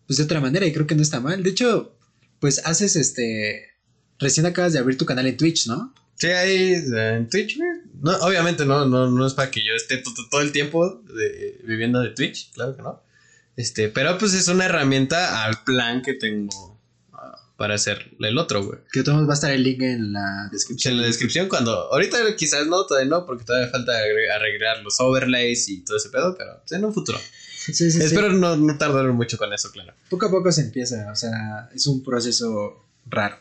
[0.06, 1.42] pues de otra manera y creo que no está mal.
[1.42, 1.96] De hecho,
[2.38, 3.70] pues haces este
[4.18, 5.94] recién acabas de abrir tu canal en Twitch, ¿no?
[6.22, 7.68] Sí, ahí en Twitch, güey.
[8.00, 11.02] No, obviamente no, no, no es para que yo esté to- to- todo el tiempo
[11.12, 13.02] de- viviendo de Twitch, claro que no.
[13.56, 16.78] Este, pero pues es una herramienta al plan que tengo
[17.12, 18.78] ah, para hacer el otro, güey.
[18.92, 20.94] Que todos va a estar el link en la descripción.
[20.94, 23.92] En la descripción cuando, ahorita quizás no, todavía no, porque todavía falta
[24.36, 27.18] arreglar los overlays y todo ese pedo, pero pues, en un futuro.
[27.58, 28.00] Sí, sí, sí.
[28.00, 29.92] Espero no, no tardar mucho con eso, claro.
[30.08, 33.36] Poco a poco se empieza, o sea, es un proceso raro.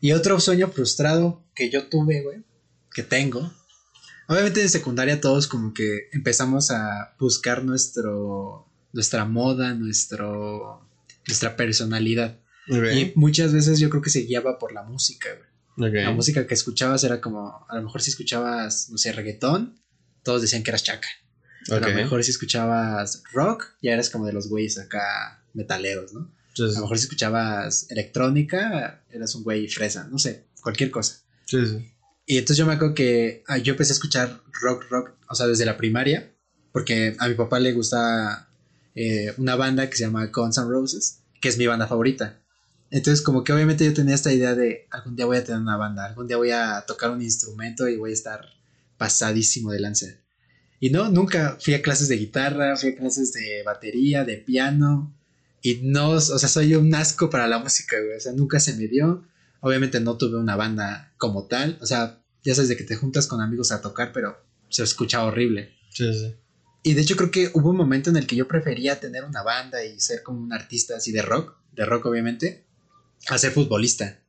[0.00, 2.44] Y otro sueño frustrado que yo tuve, güey,
[2.92, 3.52] que tengo.
[4.28, 10.86] Obviamente en secundaria todos como que empezamos a buscar nuestro, nuestra moda, nuestro,
[11.26, 12.38] nuestra personalidad.
[12.68, 15.48] Y muchas veces yo creo que se guiaba por la música, güey.
[16.04, 19.80] La música que escuchabas era como, a lo mejor si escuchabas, no sé, reggaetón,
[20.24, 21.08] todos decían que eras chaca.
[21.70, 26.30] A lo mejor si escuchabas rock, ya eras como de los güeyes acá metaleros, ¿no?
[26.64, 31.22] A Sí, lo mejor si escuchabas electrónica, eras un güey fresa, no sé, cualquier cosa.
[31.46, 31.92] sí, sí.
[32.26, 35.46] Y entonces yo me acuerdo que ah, yo empecé a escuchar rock, rock, o sea,
[35.46, 36.30] desde la primaria,
[36.72, 38.48] porque a mi papá le gusta
[38.94, 42.38] eh, una banda que se llama Guns N' Roses, que es mi banda favorita.
[42.90, 45.76] Entonces como que obviamente yo tenía esta idea de algún día voy a tener una
[45.78, 48.40] banda, algún día voy a tocar un instrumento y voy a estar
[48.98, 50.20] pasadísimo de lance.
[50.80, 55.14] Y no, nunca fui a clases de guitarra, fui a clases de batería, de piano.
[55.62, 58.16] Y no, o sea, soy un asco para la música, güey.
[58.16, 59.24] O sea, nunca se me dio.
[59.60, 61.78] Obviamente no tuve una banda como tal.
[61.80, 64.36] O sea, ya sabes de que te juntas con amigos a tocar, pero
[64.68, 65.74] se escucha horrible.
[65.90, 66.34] Sí, sí.
[66.84, 69.42] Y de hecho creo que hubo un momento en el que yo prefería tener una
[69.42, 72.64] banda y ser como un artista así de rock, de rock obviamente,
[73.28, 74.20] a ser futbolista.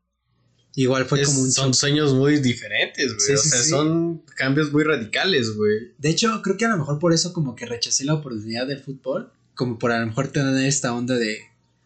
[0.76, 1.52] Igual fue Es- como un...
[1.52, 3.20] son sueños muy diferentes, güey.
[3.28, 3.70] Sí, o sí, sea, sí.
[3.70, 5.94] son cambios muy radicales, güey.
[6.00, 8.82] De hecho, creo que a lo mejor por eso como que rechacé la oportunidad del
[8.82, 11.38] fútbol, como por a lo mejor tener esta onda de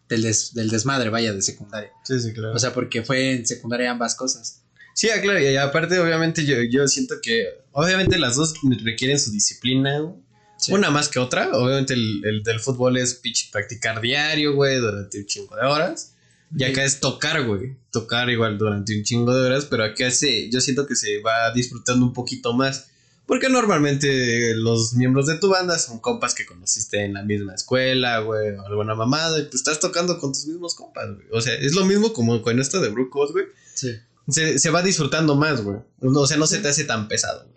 [0.08, 1.90] del, des- del desmadre, vaya, de secundaria.
[2.04, 2.54] Sí, sí, claro.
[2.54, 4.62] O sea, porque fue en secundaria ambas cosas.
[4.94, 5.40] sí, ah, claro.
[5.40, 10.14] Y aparte, obviamente, yo, yo siento que, obviamente, las dos requieren su disciplina, güey.
[10.58, 10.72] Sí.
[10.72, 11.50] Una más que otra.
[11.52, 16.12] Obviamente, el, el del fútbol es pinche practicar diario, güey, durante un chingo de horas.
[16.56, 17.76] Y acá es tocar, güey.
[17.90, 21.52] Tocar igual durante un chingo de horas, pero acá se, yo siento que se va
[21.52, 22.90] disfrutando un poquito más.
[23.26, 28.18] Porque normalmente los miembros de tu banda son compas que conociste en la misma escuela,
[28.18, 31.26] güey, o alguna mamada, y pues estás tocando con tus mismos compas, güey.
[31.32, 33.46] O sea, es lo mismo como con esto de Brookos, güey.
[33.74, 33.94] Sí.
[34.28, 35.78] Se, se va disfrutando más, güey.
[36.00, 37.54] O sea, no se te hace tan pesado, güey.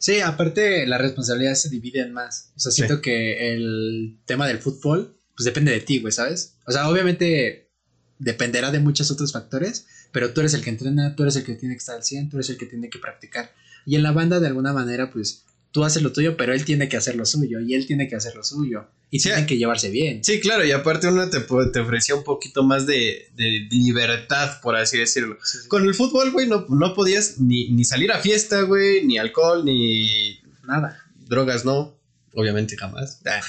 [0.00, 2.52] Sí, aparte la responsabilidad se divide en más.
[2.56, 6.54] O sea, siento que el tema del fútbol, pues depende de ti, güey, ¿sabes?
[6.66, 7.70] O sea, obviamente
[8.18, 11.54] dependerá de muchos otros factores, pero tú eres el que entrena, tú eres el que
[11.54, 13.52] tiene que estar al 100, tú eres el que tiene que practicar.
[13.86, 16.88] Y en la banda, de alguna manera, pues tú haces lo tuyo, pero él tiene
[16.88, 18.86] que hacer lo suyo y él tiene que hacer lo suyo.
[19.12, 19.28] Y Sí.
[19.28, 20.22] tienen que llevarse bien.
[20.24, 24.76] Sí, claro, y aparte uno te, te ofrecía un poquito más de, de libertad, por
[24.76, 25.36] así decirlo.
[25.68, 29.64] Con el fútbol, güey, no, no podías ni, ni salir a fiesta, güey, ni alcohol,
[29.64, 30.98] ni Nada.
[31.26, 31.98] drogas, no.
[32.34, 33.20] Obviamente jamás.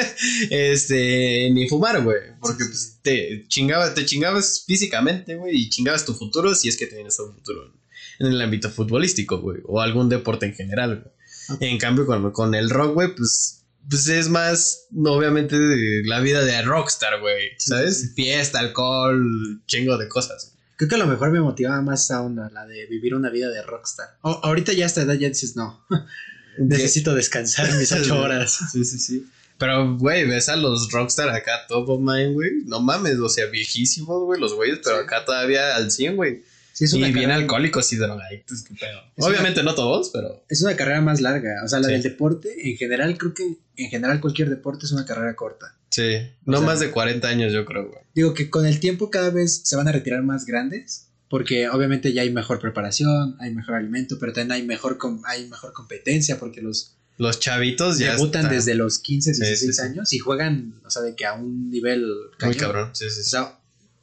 [0.50, 2.18] este, ni fumar, güey.
[2.40, 6.86] Porque pues, te, chingaba, te chingabas físicamente, güey, y chingabas tu futuro si es que
[6.86, 7.72] tenías un futuro
[8.18, 11.02] en el ámbito futbolístico, güey, o algún deporte en general,
[11.48, 11.70] güey.
[11.70, 16.44] En cambio, con, con el rock, güey, pues, pues es más, obviamente, de la vida
[16.44, 18.00] de rockstar, güey, ¿sabes?
[18.00, 18.14] sí, sí.
[18.14, 20.52] Fiesta, alcohol, chingo de cosas.
[20.76, 23.48] Creo que a lo mejor me motivaba más esa onda, la de vivir una vida
[23.48, 24.18] de rockstar.
[24.22, 25.86] O- ahorita ya a esta edad ya dices, no,
[26.58, 28.58] necesito descansar mis ocho horas.
[28.72, 29.26] Sí, sí, sí.
[29.58, 32.50] Pero, güey, ves a los rockstar acá top of mind, güey.
[32.66, 35.04] No mames, o sea, viejísimos, güey, los güeyes, pero Sí.
[35.04, 36.42] acá todavía al 100, güey.
[36.76, 39.00] Sí, es una y bien alcohólicos y drogadictos, qué pedo.
[39.16, 41.62] Es Obviamente no todos, pero Es una carrera más larga.
[41.64, 41.92] O sea, la Sí.
[41.94, 45.74] del deporte, en general, creo que en general cualquier deporte es una carrera corta.
[45.88, 46.18] sí.
[46.44, 48.00] No sea- más de 40 años, yo creo, güey.
[48.14, 51.04] Digo que con el tiempo cada vez se van a retirar más grandes.
[51.28, 55.72] Porque obviamente ya hay mejor preparación, hay mejor alimento, pero también hay mejor, hay mejor
[55.72, 58.12] competencia porque los Los chavitos ya.
[58.12, 59.88] debutan están desde los 15, Sí, 16 sí, sí.
[59.88, 62.06] años y juegan, o sea, de que a un nivel
[62.44, 62.90] Muy cabrón.
[62.94, 63.30] Sí, sí, O sí.
[63.30, 63.55] sea,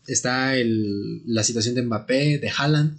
[0.07, 2.97] está el, la situación de Mbappé, de Haaland.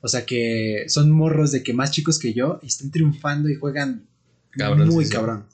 [0.00, 3.56] O sea, que son morros de que más chicos que yo y están triunfando y
[3.56, 4.06] juegan
[4.56, 5.46] Cabrón, muy sí, cabrón.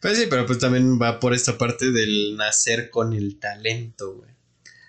[0.00, 4.30] Pues sí, pero pues también va por esta parte del nacer con el talento, güey.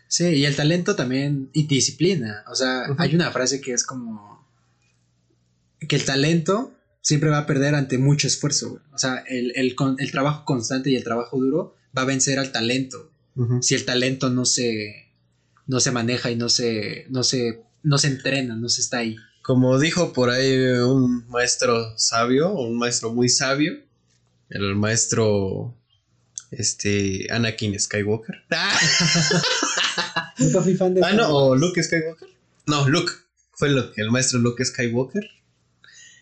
[0.07, 2.43] Sí, y el talento también, y disciplina.
[2.47, 4.45] O sea, hay una frase que es como
[5.79, 8.71] que el talento siempre va a perder ante mucho esfuerzo.
[8.71, 8.81] güey.
[8.93, 12.51] O sea, el, el el trabajo constante y el trabajo duro va a vencer al
[12.51, 13.11] talento.
[13.61, 15.04] Si el talento no se,
[15.67, 19.15] no se maneja y no se, no se, no se entrena, no se está ahí.
[19.41, 23.73] Como dijo por ahí un maestro sabio, un maestro muy sabio,
[24.49, 25.75] el maestro
[26.51, 28.43] este Anakin Skywalker.
[30.37, 32.29] Nunca fui fan de Ah, no, o Luke Skywalker.
[32.67, 33.11] No, Luke.
[33.53, 35.29] Fue Luke, el maestro Luke Skywalker.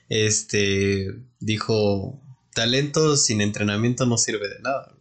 [0.09, 2.21] Este dijo:
[2.53, 4.92] talento sin entrenamiento no sirve de nada.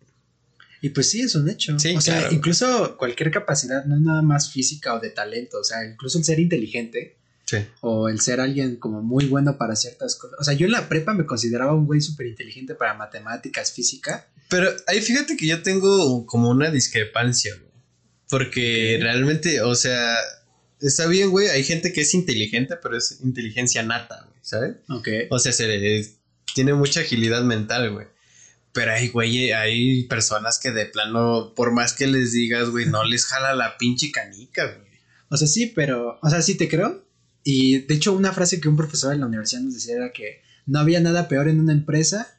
[0.83, 1.79] Y pues sí, es un hecho.
[1.79, 2.35] Sí, o sea, claro.
[2.35, 6.39] incluso cualquier capacidad, no nada más física o de talento, o sea, incluso el ser
[6.41, 7.59] inteligente Sí.
[7.83, 10.39] o el ser alguien como muy bueno para ciertas cosas.
[10.41, 14.27] O sea, yo en la prepa me consideraba un güey súper inteligente para matemáticas, física.
[14.49, 17.71] Pero ahí fíjate que yo tengo como una discrepancia, güey.
[18.29, 20.17] Porque realmente, o sea,
[20.81, 21.49] está bien, güey.
[21.49, 24.77] Hay gente que es inteligente, pero es inteligencia nata, güey, ¿sabes?
[24.89, 25.09] Ok.
[25.31, 26.17] O sea, se es-
[26.55, 28.07] tiene mucha agilidad mental, güey.
[28.73, 33.05] Pero hay, güey, hay personas que de plano, por más que les digas, güey, no
[33.05, 34.93] les jala la pinche canica, güey.
[35.29, 37.05] O sea, sí, pero, o sea, sí te creo.
[37.45, 40.43] Y de hecho, una frase que un profesor en la universidad nos decía era que
[40.67, 42.39] no había nada peor en una empresa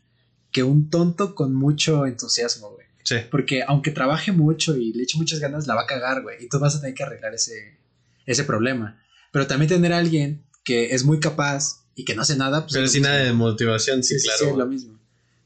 [0.51, 2.87] que un tonto con mucho entusiasmo, güey.
[3.03, 3.15] Sí.
[3.29, 6.45] Porque aunque trabaje mucho y le eche muchas ganas, la va a cagar, güey.
[6.45, 7.77] Y tú vas a tener que arreglar ese,
[8.25, 9.03] ese problema.
[9.31, 12.73] Pero también tener a alguien que es muy capaz y que no hace nada, pues.
[12.73, 14.39] Pero sin nada de motivación, sí, Sí, claro.
[14.39, 14.99] sí, es lo mismo.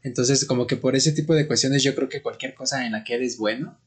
[0.08, 3.04] Entonces, como que por ese tipo de cuestiones, yo creo que cualquier cosa en la
[3.04, 3.78] que eres bueno,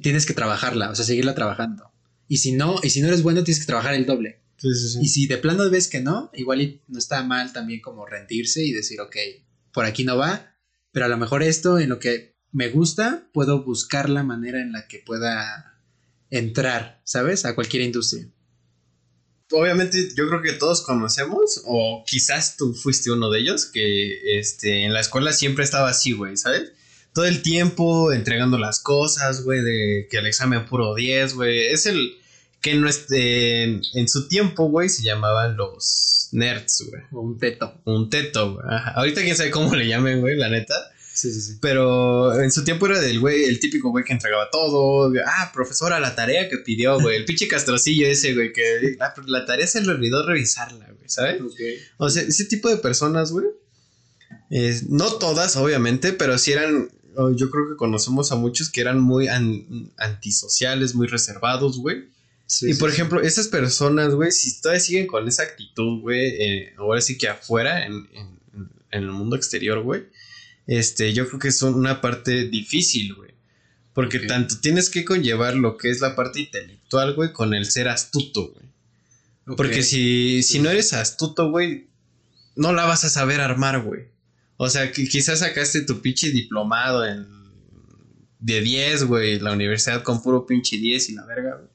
[0.00, 1.90] tienes que trabajarla, o sea, seguirla trabajando.
[2.28, 4.40] Y si no, y si no eres bueno, tienes que trabajar el doble.
[4.56, 4.98] Sí, sí, sí.
[5.02, 8.72] Y si de plano ves que no, igual no está mal también como rendirse y
[8.72, 9.16] decir, ok,
[9.72, 10.54] por aquí no va,
[10.92, 14.72] pero a lo mejor esto en lo que me gusta, puedo buscar la manera en
[14.72, 15.80] la que pueda
[16.30, 17.44] entrar, ¿sabes?
[17.44, 18.28] A cualquier industria.
[19.52, 24.84] Obviamente yo creo que todos conocemos, o quizás tú fuiste uno de ellos, que este,
[24.84, 26.72] en la escuela siempre estaba así, güey, ¿sabes?
[27.12, 31.66] Todo el tiempo entregando las cosas, güey, de que el examen puro 10, güey.
[31.66, 32.18] Es el
[32.60, 37.02] que no este, en, en su tiempo, güey, se llamaban los nerds, güey.
[37.12, 37.74] Un teto.
[37.84, 38.66] Un teto, güey.
[38.68, 38.90] Ajá.
[38.92, 40.74] Ahorita quién sabe cómo le llamen, güey, la neta.
[41.16, 41.58] Sí, sí, sí.
[41.62, 45.10] Pero en su tiempo era del güey, el típico güey que entregaba todo.
[45.26, 47.16] Ah, profesora, la tarea que pidió, güey.
[47.16, 51.40] El pinche castrocillo ese, güey, que la, la tarea se le olvidó revisarla, güey, ¿sabes?
[51.96, 53.46] O sea, ese tipo de personas, güey.
[54.50, 56.90] eh, no todas, obviamente, pero sí eran.
[57.16, 62.10] oh, Yo creo que conocemos a muchos que eran muy an- antisociales, muy reservados, güey.
[62.46, 62.96] Sí, y sí, por sí.
[62.96, 67.28] ejemplo, esas personas, güey, si todavía siguen con esa actitud, güey, eh, ahora sí que
[67.28, 68.36] afuera, en, en-
[68.92, 70.04] en el mundo exterior, güey,
[70.66, 73.30] este, yo creo que son una parte difícil, güey.
[73.94, 77.88] Porque tanto tienes que conllevar lo que es la parte intelectual, güey, con el ser
[77.88, 79.56] astuto, güey.
[79.56, 81.86] Porque si, si no eres astuto, güey,
[82.56, 84.08] no la vas a saber armar, güey.
[84.56, 87.26] O sea, que quizás sacaste tu pinche diplomado en
[88.38, 91.68] de 10, güey, la universidad con puro pinche 10 y la verga, güey.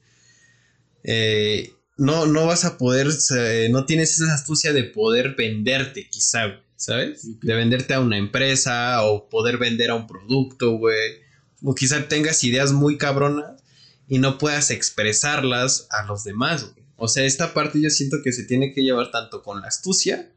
[1.04, 6.46] Eh, no, no vas a poder, eh, no tienes esa astucia de poder venderte, quizá,
[6.46, 7.40] güey, ¿sabes?
[7.40, 11.20] De venderte a una empresa o poder vender a un producto, güey.
[11.62, 13.62] O quizá tengas ideas muy cabronas
[14.08, 16.84] y no puedas expresarlas a los demás, güey.
[16.96, 20.32] O sea, esta parte yo siento que se tiene que llevar tanto con la astucia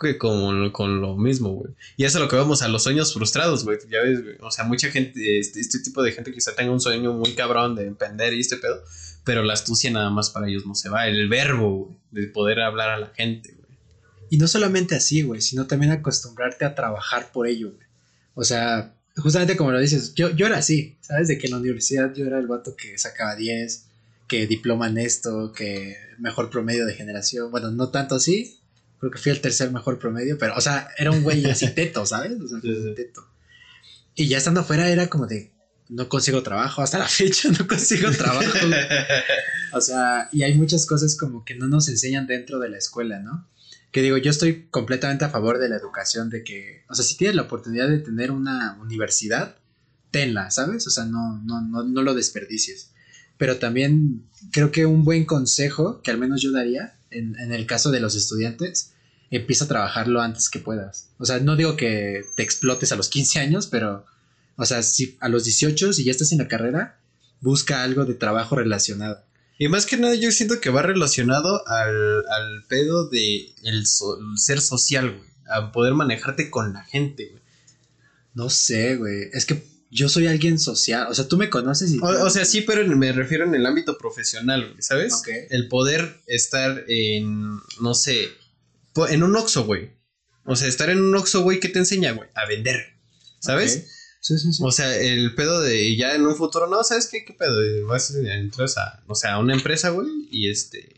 [0.00, 1.74] que como con lo mismo, güey.
[1.96, 3.78] Y eso es lo que vemos a los sueños frustrados, güey.
[3.90, 4.36] Ya ves, güey.
[4.42, 7.74] O sea, mucha gente, este, este tipo de gente quizá tenga un sueño muy cabrón
[7.74, 8.80] de emprender y este pedo,
[9.24, 11.08] pero la astucia nada más para ellos no se va.
[11.08, 13.63] El verbo, güey, de poder hablar a la gente, güey.
[14.30, 17.86] Y no solamente así, güey, sino también acostumbrarte a trabajar por ello, güey.
[18.34, 21.28] O sea, justamente como lo dices, yo, yo era así, ¿sabes?
[21.28, 23.86] De que en la universidad yo era el vato que sacaba 10,
[24.28, 27.50] que diploma en esto, que mejor promedio de generación.
[27.50, 28.58] Bueno, no tanto así,
[28.98, 32.06] creo que fui el tercer mejor promedio, pero, o sea, era un güey así teto,
[32.06, 32.32] ¿sabes?
[32.40, 32.94] O sea, Sí, sí.
[32.96, 33.26] teto.
[34.16, 35.52] Y ya estando afuera era como de,
[35.88, 38.50] no consigo trabajo, hasta la fecha no consigo trabajo.
[39.76, 43.18] O sea, y hay muchas cosas como que no nos enseñan dentro de la escuela,
[43.18, 43.48] ¿no?
[43.94, 47.16] Que digo, yo estoy completamente a favor de la educación, de que, o sea, si
[47.16, 49.56] tienes la oportunidad de tener una universidad,
[50.10, 50.88] tenla, ¿sabes?
[50.88, 52.90] O sea, no, no, no, no lo desperdicies.
[53.38, 57.66] Pero también creo que un buen consejo, que al menos yo daría, en, en el
[57.66, 58.94] caso de los estudiantes,
[59.30, 61.10] empieza a trabajarlo antes que puedas.
[61.18, 64.06] O sea, no digo que te explotes a los 15 años, pero,
[64.56, 66.98] o sea, si a los 18, si ya estás en la carrera,
[67.40, 69.22] busca algo de trabajo relacionado.
[69.58, 74.18] Y más que nada yo siento que va relacionado al, al pedo de el, so-
[74.18, 75.30] el ser social, güey.
[75.48, 77.42] A poder manejarte con la gente, güey.
[78.34, 79.28] No sé, güey.
[79.32, 81.06] Es que yo soy alguien social.
[81.08, 81.98] O sea, tú me conoces y...
[82.00, 85.12] O, o sea, sí, pero me refiero en el ámbito profesional, güey, ¿sabes?
[85.14, 85.28] Ok.
[85.50, 88.28] El poder estar en, no sé,
[89.08, 89.92] en un Oxxo, güey.
[90.44, 92.28] O sea, estar en un Oxxo, güey, ¿qué te enseña, güey?
[92.34, 92.96] A vender,
[93.38, 93.76] ¿sabes?
[93.76, 93.84] Ok.
[94.60, 97.24] O sea, el pedo de ya en un futuro, no, ¿sabes qué?
[97.24, 97.86] ¿Qué pedo?
[97.86, 100.94] Vas, entras a, o sea, a una empresa, güey, y este...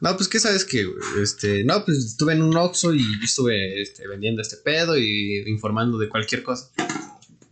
[0.00, 1.22] No, pues, ¿qué sabes qué, güey?
[1.22, 5.96] Este, no, pues, estuve en un Oxxo y estuve este, vendiendo este pedo y informando
[5.96, 6.70] de cualquier cosa.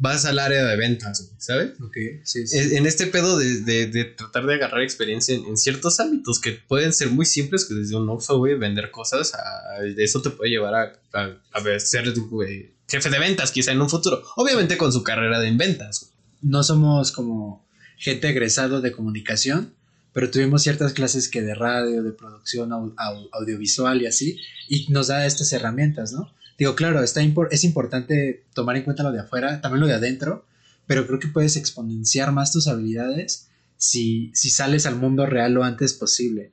[0.02, 1.72] Vas al área de ventas, ¿sabes?
[1.80, 2.56] Ok, sí, sí.
[2.74, 6.52] En este pedo de, de- de tratar de agarrar experiencia en, en ciertos ámbitos que
[6.52, 10.50] pueden ser muy simples, que desde un Oxxo, güey, vender cosas, a, eso te puede
[10.50, 14.22] llevar a, a, a ser güey, jefe de ventas quizá en un futuro.
[14.36, 16.00] Obviamente con su carrera de en ventas.
[16.00, 16.12] güey.
[16.50, 19.74] no somos como gente egresado de comunicación,
[20.14, 24.86] pero tuvimos ciertas clases que de radio, de producción au- au- audiovisual y así, y
[24.90, 26.32] nos da estas herramientas, ¿no?
[26.60, 29.94] Digo, claro, está impor- es importante tomar en cuenta lo de afuera, también lo de
[29.94, 30.46] adentro,
[30.86, 35.64] pero creo que puedes exponenciar más tus habilidades si, si sales al mundo real lo
[35.64, 36.52] antes posible.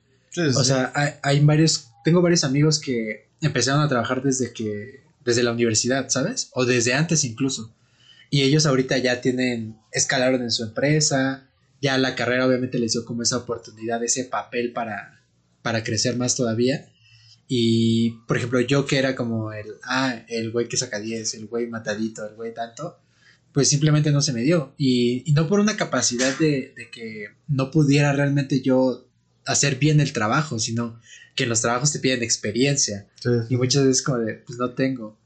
[0.56, 5.44] O sea, hay, hay varios, tengo varios amigos que empezaron a trabajar desde que, desde
[5.44, 6.50] la universidad, ¿sabes?
[6.54, 7.76] O desde antes incluso.
[8.30, 11.50] Y ellos ahorita ya tienen, escalaron en su empresa,
[11.82, 15.22] ya la carrera obviamente les dio como esa oportunidad, ese papel para,
[15.62, 16.88] para crecer más todavía.
[17.48, 21.48] Y, por ejemplo, yo que era como el, ah, el güey que saca 10, el
[21.48, 23.00] güey matadito, el güey tanto,
[23.54, 24.74] pues simplemente no se me dio.
[24.78, 29.08] Y, y no por una capacidad de, de que no pudiera realmente yo
[29.46, 31.00] hacer bien el trabajo, sino
[31.36, 33.08] que en los trabajos te piden experiencia.
[33.50, 35.18] Y muchas veces como de, pues no tengo.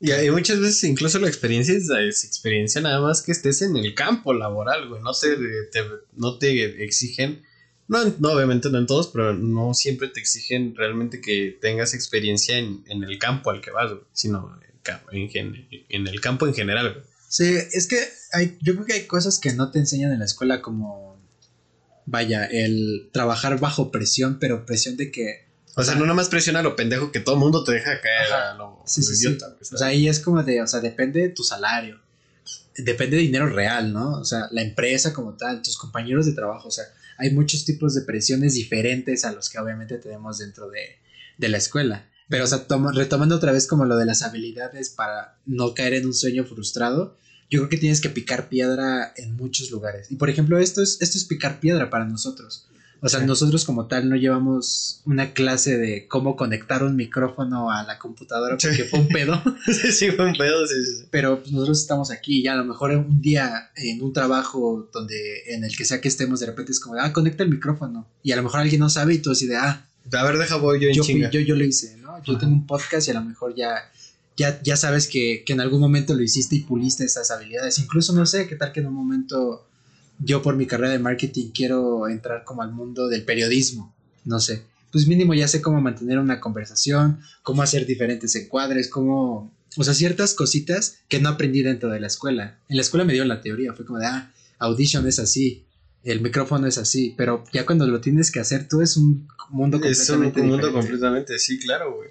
[0.00, 3.76] Y, y muchas veces incluso la experiencia es, es experiencia nada más que estés en
[3.76, 5.02] el campo laboral, güey.
[5.02, 5.34] No te,
[5.72, 7.42] te- no te exigen,
[7.88, 12.58] no, no, obviamente no en todos, pero no siempre te exigen realmente que tengas experiencia
[12.58, 14.58] en, en el campo al que vas, güey, sino
[15.12, 17.04] en, en en el campo en general, güey.
[17.28, 17.98] Sí, es que
[18.32, 21.20] hay, yo creo que hay cosas que no te enseñan en la escuela como,
[22.06, 26.60] vaya, el trabajar bajo presión, pero presión de que, O sea, no nada más presiona
[26.60, 28.52] a lo pendejo que todo el mundo te deja caer Ajá.
[28.52, 29.26] a lo, Sí, sí.
[29.26, 32.00] idiota, o sea, ahí es como de, o sea, depende de tu salario,
[32.76, 34.12] depende de dinero real, ¿no?
[34.20, 36.84] O sea, la empresa como tal, tus compañeros de trabajo, o sea,
[37.18, 40.98] hay muchos tipos de presiones diferentes a los que obviamente tenemos dentro de,
[41.38, 42.08] de la escuela.
[42.28, 45.94] Pero, o sea, toma- retomando otra vez como lo de las habilidades para no caer
[45.94, 47.16] en un sueño frustrado,
[47.50, 50.10] yo creo que tienes que picar piedra en muchos lugares.
[50.10, 52.66] Y por ejemplo, esto es, esto es picar piedra para nosotros.
[53.00, 53.26] O sea, Sí.
[53.26, 58.56] nosotros como tal no llevamos una clase de cómo conectar un micrófono a la computadora
[58.58, 58.68] Sí.
[58.68, 59.42] porque fue un pedo.
[59.66, 62.64] sí, sí, fue un pedo, sí, sí, pero pues, nosotros estamos aquí y a lo
[62.64, 66.72] mejor un día en un trabajo donde en el que sea que estemos de repente
[66.72, 69.30] es como, ah, conecta el micrófono y a lo mejor alguien no sabe y tú
[69.32, 71.30] así de, ah, A ver, deja voy yo en yo, chinga.
[71.30, 72.22] yo, yo lo hice, ¿no?
[72.24, 72.40] Yo Ajá.
[72.40, 73.90] tengo un podcast y a lo mejor ya,
[74.36, 77.78] ya, ya sabes que, que en algún momento lo hiciste y puliste esas habilidades.
[77.78, 79.66] Incluso, no sé, qué tal que en un momento
[80.18, 84.62] yo por mi carrera de marketing quiero entrar como al mundo del periodismo, no sé.
[84.92, 89.52] Pues mínimo ya sé cómo mantener una conversación, cómo hacer diferentes encuadres, cómo...
[89.76, 92.60] O sea, ciertas cositas que no aprendí dentro de la escuela.
[92.68, 95.66] En la escuela me dio la teoría, fue como de, ah, Audition es así,
[96.04, 99.78] el micrófono es así, pero ya cuando lo tienes que hacer tú es un mundo
[99.78, 100.80] Es un completamente mundo diferente.
[100.80, 102.10] completamente, sí, claro, güey.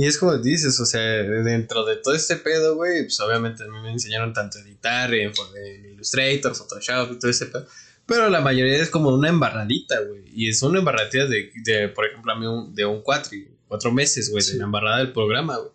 [0.00, 3.66] Y es como dices, o sea, dentro de todo este pedo, güey, pues obviamente a
[3.66, 7.66] mí me enseñaron tanto a editar en, en Illustrator, Photoshop y todo ese pedo.
[8.06, 10.22] Pero la mayoría es como una embarradita, güey.
[10.32, 13.92] Y es una embarradita de, de, por ejemplo, a mí un- de un cuatri, cuatro
[13.92, 14.52] meses, güey, Sí.
[14.52, 15.70] de la embarrada del programa, güey.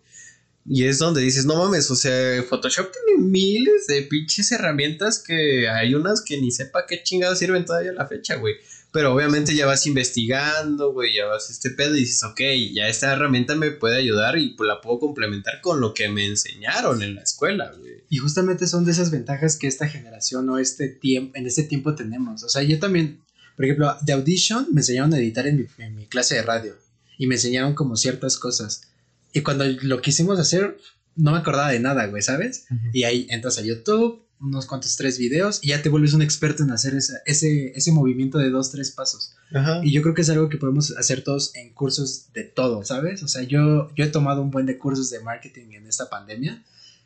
[0.68, 5.68] Y es donde dices, no mames, o sea, Photoshop tiene miles de pinches herramientas que
[5.68, 8.56] hay unas que ni sepa qué chingados sirven todavía a la fecha, güey.
[8.96, 12.40] Pero obviamente ya vas investigando, güey, ya vas este pedo y dices, ok,
[12.72, 16.24] ya esta herramienta me puede ayudar y pues la puedo complementar con lo que me
[16.24, 18.04] enseñaron en la escuela, güey.
[18.08, 21.94] Y justamente son de esas ventajas que esta generación o este tiempo, en este tiempo
[21.94, 22.42] tenemos.
[22.42, 23.22] O sea, yo también,
[23.54, 26.74] por ejemplo, de Audition me enseñaron a editar en mi, en mi clase de radio
[27.18, 28.88] y me enseñaron como ciertas cosas.
[29.34, 30.78] Y cuando lo quisimos hacer,
[31.16, 32.64] no me acordaba de nada, güey, ¿sabes?
[32.94, 36.62] Y ahí entras a YouTube, unos cuantos tres videos y ya te vuelves un experto
[36.62, 39.34] en hacer ese, ese movimiento de dos, tres pasos.
[39.82, 43.22] Y yo creo que es algo que podemos hacer todos en cursos de todo, ¿sabes?
[43.22, 46.64] O sea, yo, yo he tomado un buen de cursos de marketing en esta pandemia,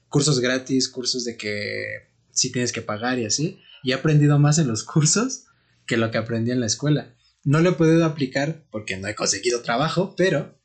[0.08, 4.58] cursos gratis, cursos de que sí tienes que pagar y así, y he aprendido más
[4.58, 5.44] en los cursos
[5.86, 7.14] que lo que aprendí en la escuela.
[7.44, 10.58] No lo he podido aplicar porque no he conseguido trabajo, pero,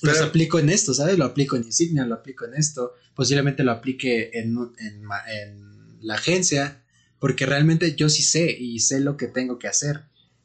[0.00, 1.18] pero los aplico en esto, ¿sabes?
[1.18, 5.73] Lo aplico en Insignia, lo aplico en esto, posiblemente lo aplique en, en, en
[6.04, 6.84] la agencia,
[7.18, 10.04] porque realmente yo sí sé y sé lo que tengo que hacer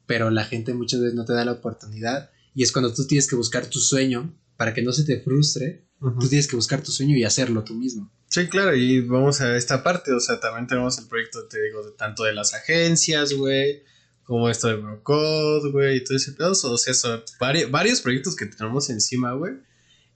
[0.09, 3.27] pero la gente muchas veces no te da la oportunidad y es cuando tú tienes
[3.27, 6.91] que buscar tu sueño para que no se te frustre, tú tienes que buscar tu
[6.91, 8.11] sueño y hacerlo tú mismo.
[8.25, 11.85] Sí, claro, y vamos a esta parte, o sea, también tenemos el proyecto, te digo,
[11.85, 13.83] de tanto de las agencias, güey,
[14.23, 18.47] como esto de Brocode, güey, y todo ese pedo, o sea, son varios, proyectos que
[18.47, 19.53] tenemos encima, güey.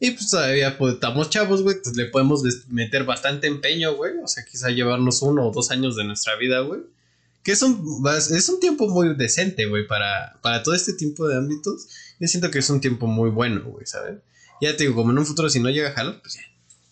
[0.04, 4.28] Y pues todavía pues, estamos chavos, güey, pues le podemos meter bastante empeño, güey, o
[4.28, 6.82] sea, quizá llevarnos uno o dos años de nuestra vida, güey
[7.44, 11.36] que es un, es un tiempo muy decente, güey, para, para todo este tipo de
[11.36, 11.88] ámbitos.
[12.20, 14.20] Yo siento que es un tiempo muy bueno, güey, ¿sabes?
[14.62, 16.42] Ya te digo, como en un futuro si no llega a jalar, pues ya.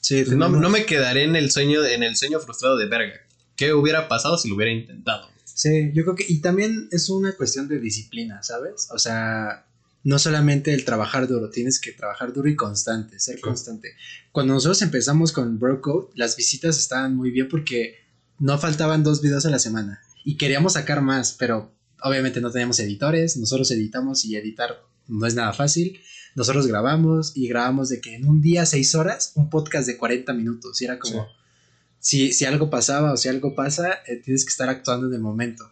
[0.01, 3.22] Sí, pues no, no, me quedaré en el sueño, en el sueño frustrado de verga.
[3.55, 5.30] ¿Qué hubiera pasado si lo hubiera intentado?
[5.45, 8.89] Sí, yo creo que, y también es una cuestión de disciplina, ¿sabes?
[8.91, 9.66] O sea,
[10.04, 13.95] no solamente el trabajar duro, tienes que trabajar duro y constante, ser constante.
[14.32, 17.95] Cuando nosotros empezamos con Code, las visitas estaban muy bien porque
[18.39, 21.72] no faltaban dos videos a la semana y queríamos sacar más, pero
[22.02, 25.99] obviamente no teníamos editores, nosotros editamos y editar no es nada fácil.
[26.36, 30.34] Nosotros grabamos y grabamos de que en un día, seis horas, un podcast de 40
[30.34, 30.82] minutos.
[30.82, 31.28] Y era como,
[31.99, 35.20] si, si algo pasaba o si algo pasa, eh, tienes que estar actuando en el
[35.20, 35.70] momento.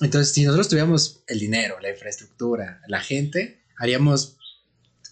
[0.00, 4.36] Entonces, si nosotros tuviéramos el dinero, la infraestructura, la gente, haríamos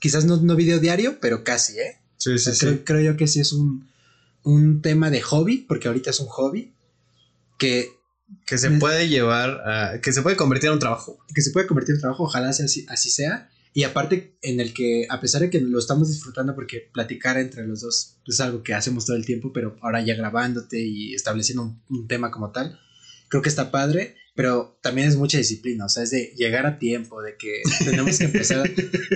[0.00, 2.00] quizás no, no video diario, pero casi, ¿eh?
[2.18, 2.82] Sí, sí, sí.
[2.84, 3.88] Creo, yo que sí es un,
[4.42, 6.74] un tema de hobby, porque ahorita es un hobby,
[7.58, 7.90] que
[8.46, 11.18] que se puede llevar a, que se puede convertir en un trabajo.
[11.34, 13.50] Que se puede convertir en un trabajo, ojalá sea así, así, sea.
[13.72, 17.66] Y aparte, en el que, a pesar de que lo estamos disfrutando, porque platicar entre
[17.66, 21.76] los dos es algo que hacemos todo el tiempo, pero ahora ya grabándote y estableciendo
[21.88, 22.78] un tema como tal,
[23.28, 26.78] creo que está padre pero también es mucha disciplina, o sea, es de llegar a
[26.78, 28.68] tiempo, de que tenemos que empezar.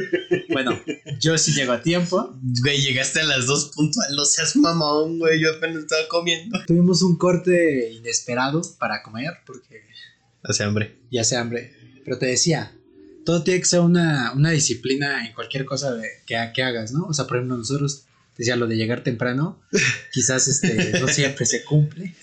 [0.50, 0.80] bueno,
[1.18, 2.38] yo sí llego a tiempo.
[2.62, 6.60] Güey, llegaste a las dos puntuales, no seas mamón, güey, yo apenas estaba comiendo.
[6.66, 9.82] Tuvimos un corte inesperado para comer, porque.
[10.44, 11.00] Hace hambre.
[11.10, 11.74] Ya hace hambre.
[12.04, 12.72] Pero te decía,
[13.24, 17.06] todo tiene que ser una, una disciplina en cualquier cosa de, que, que hagas, ¿no?
[17.06, 18.04] O sea, por ejemplo, nosotros,
[18.36, 19.60] decía lo de llegar temprano,
[20.12, 22.14] quizás este, no siempre se cumple.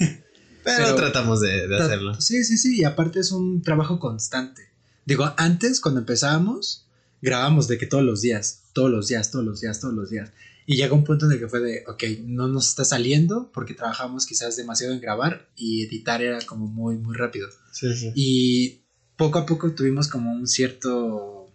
[0.66, 2.20] Pero, tratamos de, hacerlo.
[2.20, 4.64] Sí, sí, sí, y aparte es un trabajo constante.
[5.06, 6.88] Digo, antes cuando empezábamos,
[7.22, 10.32] grabamos de que todos los días, todos los días, todos los días, todos los días.
[10.66, 13.76] Y llegó un punto en el que fue de, ok, no nos está saliendo porque
[13.76, 17.48] trabajamos quizás demasiado en grabar y editar era como muy, muy rápido.
[17.72, 18.12] Sí, sí.
[18.16, 18.82] Y
[19.16, 21.52] poco a poco tuvimos como un cierto,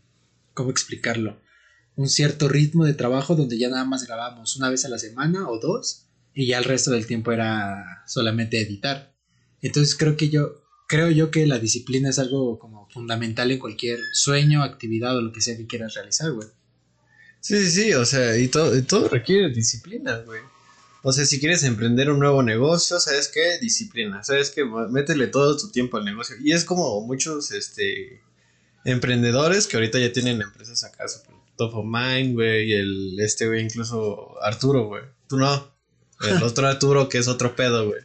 [0.54, 1.36] ¿cómo explicarlo?
[1.96, 5.48] Un cierto ritmo de trabajo donde ya nada más grabamos una vez a la semana
[5.50, 9.14] o dos y ya el resto del tiempo era solamente editar.
[9.62, 13.98] Entonces creo que yo, creo yo que la disciplina es algo como fundamental en cualquier
[14.12, 16.48] sueño, actividad o lo que sea que quieras realizar, güey.
[17.40, 20.40] Sí, sí, sí, o sea, y todo, requiere disciplina, güey.
[21.02, 23.58] O sea, si quieres emprender un nuevo negocio, ¿sabes qué?
[23.58, 24.64] Disciplina, ¿sabes qué?
[24.64, 26.36] Métele todo tu tiempo al negocio.
[26.42, 28.20] Y es como muchos, este,
[28.84, 31.06] emprendedores que ahorita ya tienen empresas acá,
[31.56, 35.04] top of mind, güey, y el, este, güey, incluso Arturo, güey.
[35.28, 35.79] Tú no.
[36.20, 38.00] El otro Arturo, que es otro pedo, güey.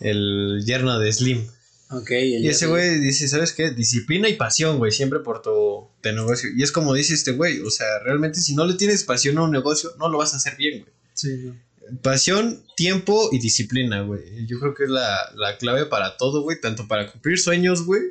[0.00, 1.46] El yerno de Slim.
[1.90, 2.10] Ok.
[2.10, 3.70] y ese güey dice, ¿sabes qué?
[3.70, 6.50] Disciplina y pasión, güey, siempre por tu, negocio.
[6.56, 9.42] Y es como dice este güey, o sea, realmente si no le tienes pasión a
[9.42, 10.92] un negocio, no lo vas a hacer bien, güey.
[11.14, 11.52] Sí.
[12.02, 14.46] Pasión, tiempo y disciplina, güey.
[14.46, 16.60] Yo creo que es la, la clave para todo, güey.
[16.60, 18.02] Tanto para cumplir sueños, güey,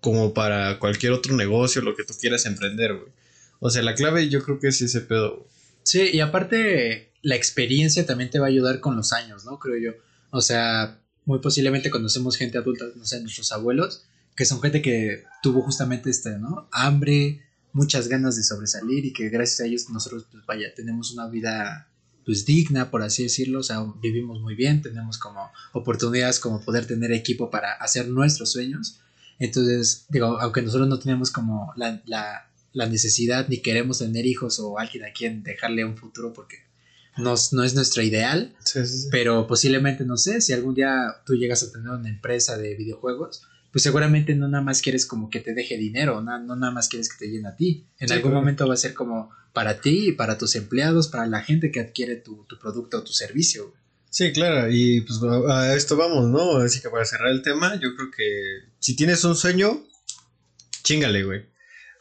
[0.00, 3.12] como para cualquier otro negocio, lo que tú quieras emprender, güey.
[3.58, 5.36] O sea, la clave yo creo que es ese pedo.
[5.36, 5.48] Güey.
[5.82, 9.58] Sí, y aparte la experiencia también te va a ayudar con los años, ¿no?
[9.58, 9.98] Creo yo.
[10.30, 14.04] O sea, muy posiblemente conocemos gente adulta, no sé, nuestros abuelos,
[14.36, 16.68] que son gente que tuvo justamente este, ¿no?
[16.70, 21.26] Hambre, muchas ganas de sobresalir y que gracias a ellos nosotros, pues vaya, tenemos una
[21.28, 21.88] vida
[22.26, 26.86] pues digna, por así decirlo, o sea, vivimos muy bien, tenemos como oportunidades como poder
[26.86, 29.00] tener equipo para hacer nuestros sueños.
[29.38, 34.58] Entonces, digo, aunque nosotros no tenemos como la, la, la necesidad ni queremos tener hijos
[34.60, 36.64] o alguien a quien dejarle un futuro porque
[37.16, 38.54] no, no es nuestro ideal,
[39.10, 43.42] pero posiblemente, no sé, si algún día tú llegas a tener una empresa de videojuegos,
[43.72, 46.88] pues seguramente no nada más quieres como que te deje dinero, no, no nada más
[46.88, 47.86] quieres que te llene a ti.
[47.98, 51.70] En algún momento va a ser como para ti, para tus empleados, para la gente
[51.70, 53.72] que adquiere tu, tu producto o tu servicio.
[54.10, 56.58] Sí, claro, y pues a esto vamos, ¿no?
[56.58, 59.84] Así que para cerrar el tema, yo creo que si tienes un sueño,
[60.84, 61.53] chingale, güey.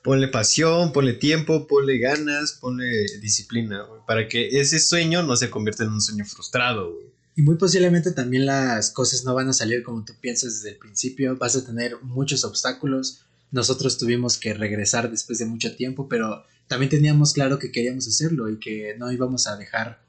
[0.04, 5.84] Ponle pasión, ponle tiempo, ponle ganas, ponle disciplina, para que ese sueño no se convierta
[5.84, 6.94] en un sueño frustrado.
[7.36, 10.78] Y muy posiblemente también las cosas no van a salir como tú piensas desde el
[10.78, 13.22] principio, vas a tener muchos obstáculos.
[13.52, 18.50] Nosotros tuvimos que regresar después de mucho tiempo, pero también teníamos claro que queríamos hacerlo
[18.50, 20.04] y que no íbamos a dejar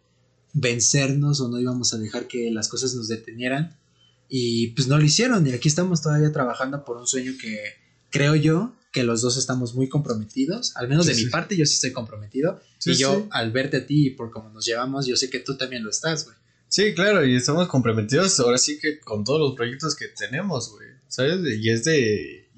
[0.52, 3.76] vencernos o no íbamos a dejar que las cosas nos detenieran.
[4.28, 7.58] Y pues no lo hicieron y aquí estamos todavía trabajando por un sueño que
[8.10, 11.74] creo yo que los dos estamos muy comprometidos, al menos de mi parte yo sí
[11.74, 15.28] estoy comprometido y yo al verte a ti y por cómo nos llevamos yo sé
[15.28, 16.36] que tú también lo estás, güey.
[16.68, 20.88] Sí, claro, y estamos comprometidos ahora sí que con todos los proyectos que tenemos, güey,
[21.08, 21.40] ¿sabes?
[21.60, 22.48] Y es de,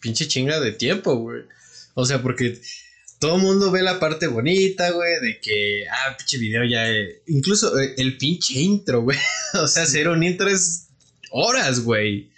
[0.00, 1.42] pinche chinga de tiempo, güey.
[1.94, 2.60] O sea, porque
[3.18, 6.90] todo el mundo ve la parte bonita, güey, de que, ah, pinche video ya.
[6.90, 9.18] Eh, incluso eh, el pinche intro, güey.
[9.54, 10.88] o sea, hacer un intro es
[11.30, 12.31] horas, güey.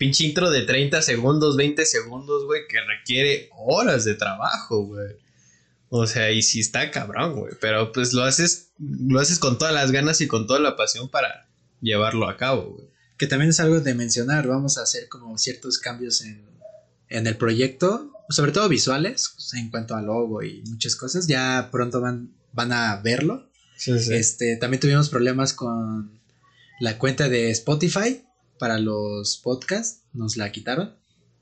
[0.00, 5.16] Pinche intro de 30 segundos, 20 segundos, güey, que requiere horas de trabajo, güey.
[5.90, 7.52] O sea, y sí está cabrón, güey.
[7.60, 11.10] Pero pues lo haces, lo haces con todas las ganas y con toda la pasión
[11.10, 11.50] para
[11.82, 12.88] llevarlo a cabo, güey.
[13.18, 14.46] Que también es algo de mencionar.
[14.46, 16.48] Vamos a hacer como ciertos cambios en,
[17.10, 21.26] en el proyecto sobre todo visuales, en cuanto al logo y muchas cosas.
[21.26, 23.50] Ya pronto van, van a verlo.
[23.86, 26.20] Este, también tuvimos problemas con
[26.80, 28.22] la cuenta de Spotify
[28.60, 30.02] para los podcasts.
[30.12, 30.94] Nos la quitaron.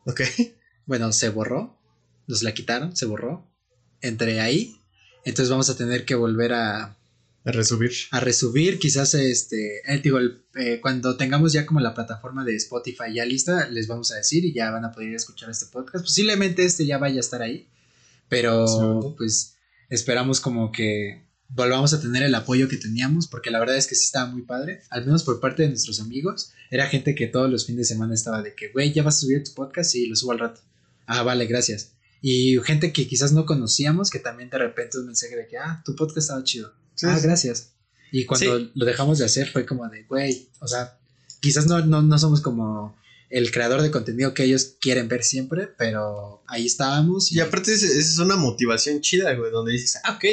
[0.06, 0.22] Ok.
[0.86, 1.76] Bueno, se borró.
[2.26, 3.46] Nos la quitaron, se borró.
[4.00, 4.80] Entre ahí.
[5.26, 6.96] Entonces vamos a tener que volver a,
[7.44, 7.92] a resubir.
[8.10, 10.18] A resubir, quizás este, eh, digo,
[10.54, 14.44] eh, cuando tengamos ya como la plataforma de Spotify ya lista, les vamos a decir
[14.44, 16.04] y ya van a poder escuchar este podcast.
[16.04, 17.66] Posiblemente este ya vaya a estar ahí,
[18.28, 19.56] pero pues
[19.88, 23.94] esperamos como que volvamos a tener el apoyo que teníamos, porque la verdad es que
[23.94, 26.52] sí estaba muy padre, al menos por parte de nuestros amigos.
[26.70, 29.20] Era gente que todos los fines de semana estaba de que, güey, ya vas a
[29.20, 30.60] subir tu podcast y lo subo al rato.
[31.06, 31.92] Ah, vale, gracias.
[32.20, 35.82] Y gente que quizás no conocíamos, que también de repente un mensaje de que, ah,
[35.84, 36.72] tu podcast estaba chido
[37.04, 37.72] ah, gracias.
[38.10, 40.98] Y cuando lo dejamos de hacer fue como de, güey, o sea,
[41.40, 42.96] quizás no, no, somos como
[43.30, 47.30] el creador de contenido que ellos quieren ver siempre, pero ahí estábamos.
[47.30, 50.24] Y, aparte es, es, una motivación chida, güey, donde dices, ah, ok,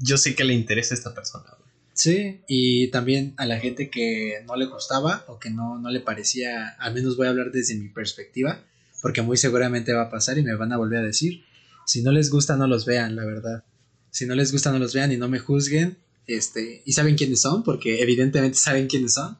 [0.00, 1.46] yo sé que le interesa a esta persona.
[1.92, 6.00] Sí, y también a la gente que no le gustaba o que no, no le
[6.00, 8.60] parecía, al menos voy a hablar desde mi perspectiva,
[9.00, 11.44] porque muy seguramente va a pasar y me van a volver a decir,
[11.86, 13.64] si no les gusta no los vean, la verdad.
[14.10, 15.96] Si no les gusta, no los vean y no me juzguen.
[16.26, 19.36] Este, y saben quiénes son, porque evidentemente saben quiénes son.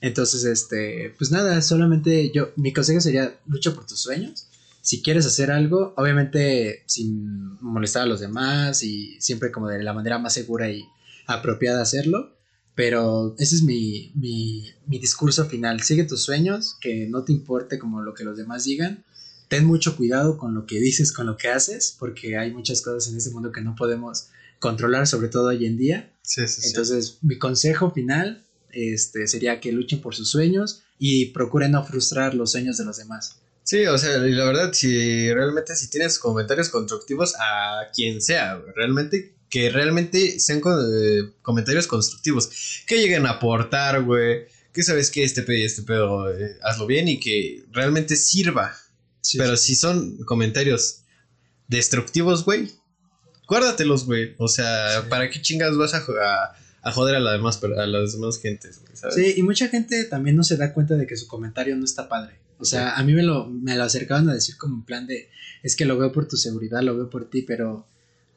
[0.00, 4.48] Entonces, este, pues nada, solamente yo, mi consejo sería lucha por tus sueños.
[4.82, 9.94] Si quieres hacer algo, obviamente sin molestar a los demás y siempre como de la
[9.94, 10.84] manera más segura y
[11.26, 12.36] apropiada hacerlo.
[12.74, 15.82] Pero ese es mi, mi, mi discurso final.
[15.82, 19.04] Sigue tus sueños, que no te importe como lo que los demás digan
[19.52, 23.12] ten mucho cuidado con lo que dices, con lo que haces, porque hay muchas cosas
[23.12, 24.28] en este mundo que no podemos
[24.58, 26.10] controlar, sobre todo hoy en día.
[26.22, 31.72] Sí, sí, Entonces, mi consejo final este, sería que luchen por sus sueños y procuren
[31.72, 33.41] no frustrar los sueños de los demás.
[33.64, 39.34] Sí, o sea, la verdad, si realmente si tienes comentarios constructivos a quien sea, realmente
[39.48, 45.42] que realmente sean eh, comentarios constructivos, que lleguen a aportar, güey, que sabes que este
[45.42, 48.74] pedo y este pedo, eh, hazlo bien y que realmente sirva
[49.38, 51.02] pero si son comentarios
[51.68, 52.70] destructivos, güey,
[53.48, 54.34] guárdatelos, güey.
[54.38, 56.04] O sea, ¿para qué chingas vas a,
[56.82, 58.80] a, joder a, la demás, a las demás gentes?
[59.10, 62.08] Sí, y mucha gente también no se da cuenta de que su comentario no está
[62.08, 62.40] padre.
[62.62, 65.28] O sea, a mí me lo, me lo acercaban a decir como en plan de,
[65.64, 67.84] es que lo veo por tu seguridad, lo veo por ti, pero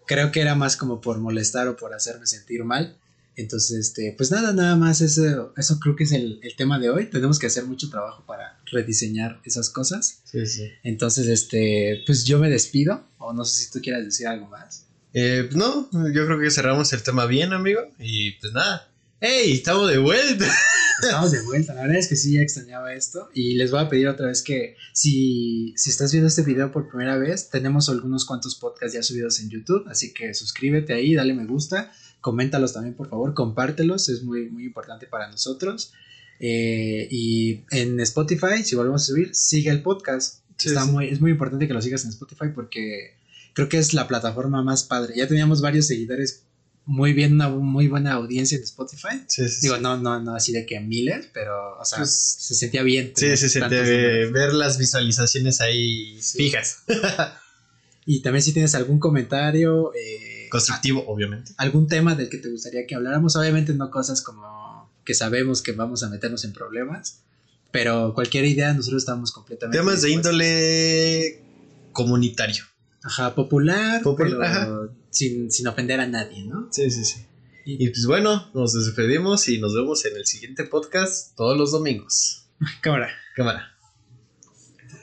[0.07, 2.97] creo que era más como por molestar o por hacerme sentir mal.
[3.35, 7.05] Entonces, este, pues nada, nada más eso, eso creo que es el, tema de hoy.
[7.05, 10.21] Tenemos que hacer mucho trabajo para rediseñar esas cosas.
[10.23, 10.71] Sí, sí.
[10.83, 14.85] Entonces, este, pues yo me despido, o no sé si tú quieras decir algo más.
[15.13, 17.81] Eh, no, yo creo que cerramos el tema bien, amigo.
[17.99, 18.89] Y pues nada.
[19.21, 19.51] ¡Hey!
[19.53, 20.45] Estamos de vuelta.
[21.01, 23.29] Estamos de vuelta, la verdad es que sí, ya extrañaba esto.
[23.33, 26.87] Y les voy a pedir otra vez que si, si estás viendo este video por
[26.87, 31.33] primera vez, tenemos algunos cuantos podcasts ya subidos en YouTube, así que suscríbete ahí, dale
[31.33, 31.91] me gusta
[32.25, 35.93] coméntalos también, por favor, compártelos, es muy, muy importante para nosotros.
[36.39, 40.39] Eh, y en Spotify, si volvemos a subir, sigue el podcast.
[40.57, 43.13] Está Muy, es muy importante que lo sigas en Spotify porque
[43.53, 45.13] creo que es la plataforma más padre.
[45.15, 46.44] Ya teníamos varios seguidores
[46.85, 49.23] muy bien, una muy buena audiencia en Spotify.
[49.61, 53.11] Digo, no, no, no así de que miles, pero, o sea, pues, se sentía bien.
[53.15, 54.31] Sí, se sentía bien.
[54.31, 56.83] Ver las visualizaciones ahí fijas.
[58.05, 61.53] y también si tienes algún comentario, eh, Constructivo, obviamente.
[61.57, 63.35] ¿Algún tema del que te gustaría que habláramos?
[63.35, 67.23] Obviamente no cosas como que sabemos que vamos a meternos en problemas,
[67.71, 69.77] pero cualquier idea nosotros estamos completamente...
[69.77, 70.33] Temas de dispuestos.
[70.33, 71.43] índole
[71.91, 72.63] comunitario.
[73.03, 74.89] Ajá, popular, Popular, pero ajá.
[75.15, 76.67] Sin, sin ofender a nadie, ¿no?
[76.73, 77.25] Sí, sí, sí.
[77.63, 82.47] Y pues bueno, nos despedimos y nos vemos en el siguiente podcast todos los domingos.
[82.81, 83.09] Cámara.
[83.33, 83.77] Cámara.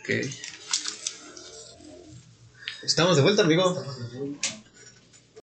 [0.01, 0.11] Ok.
[2.83, 3.83] Estamos de vuelta, amigo.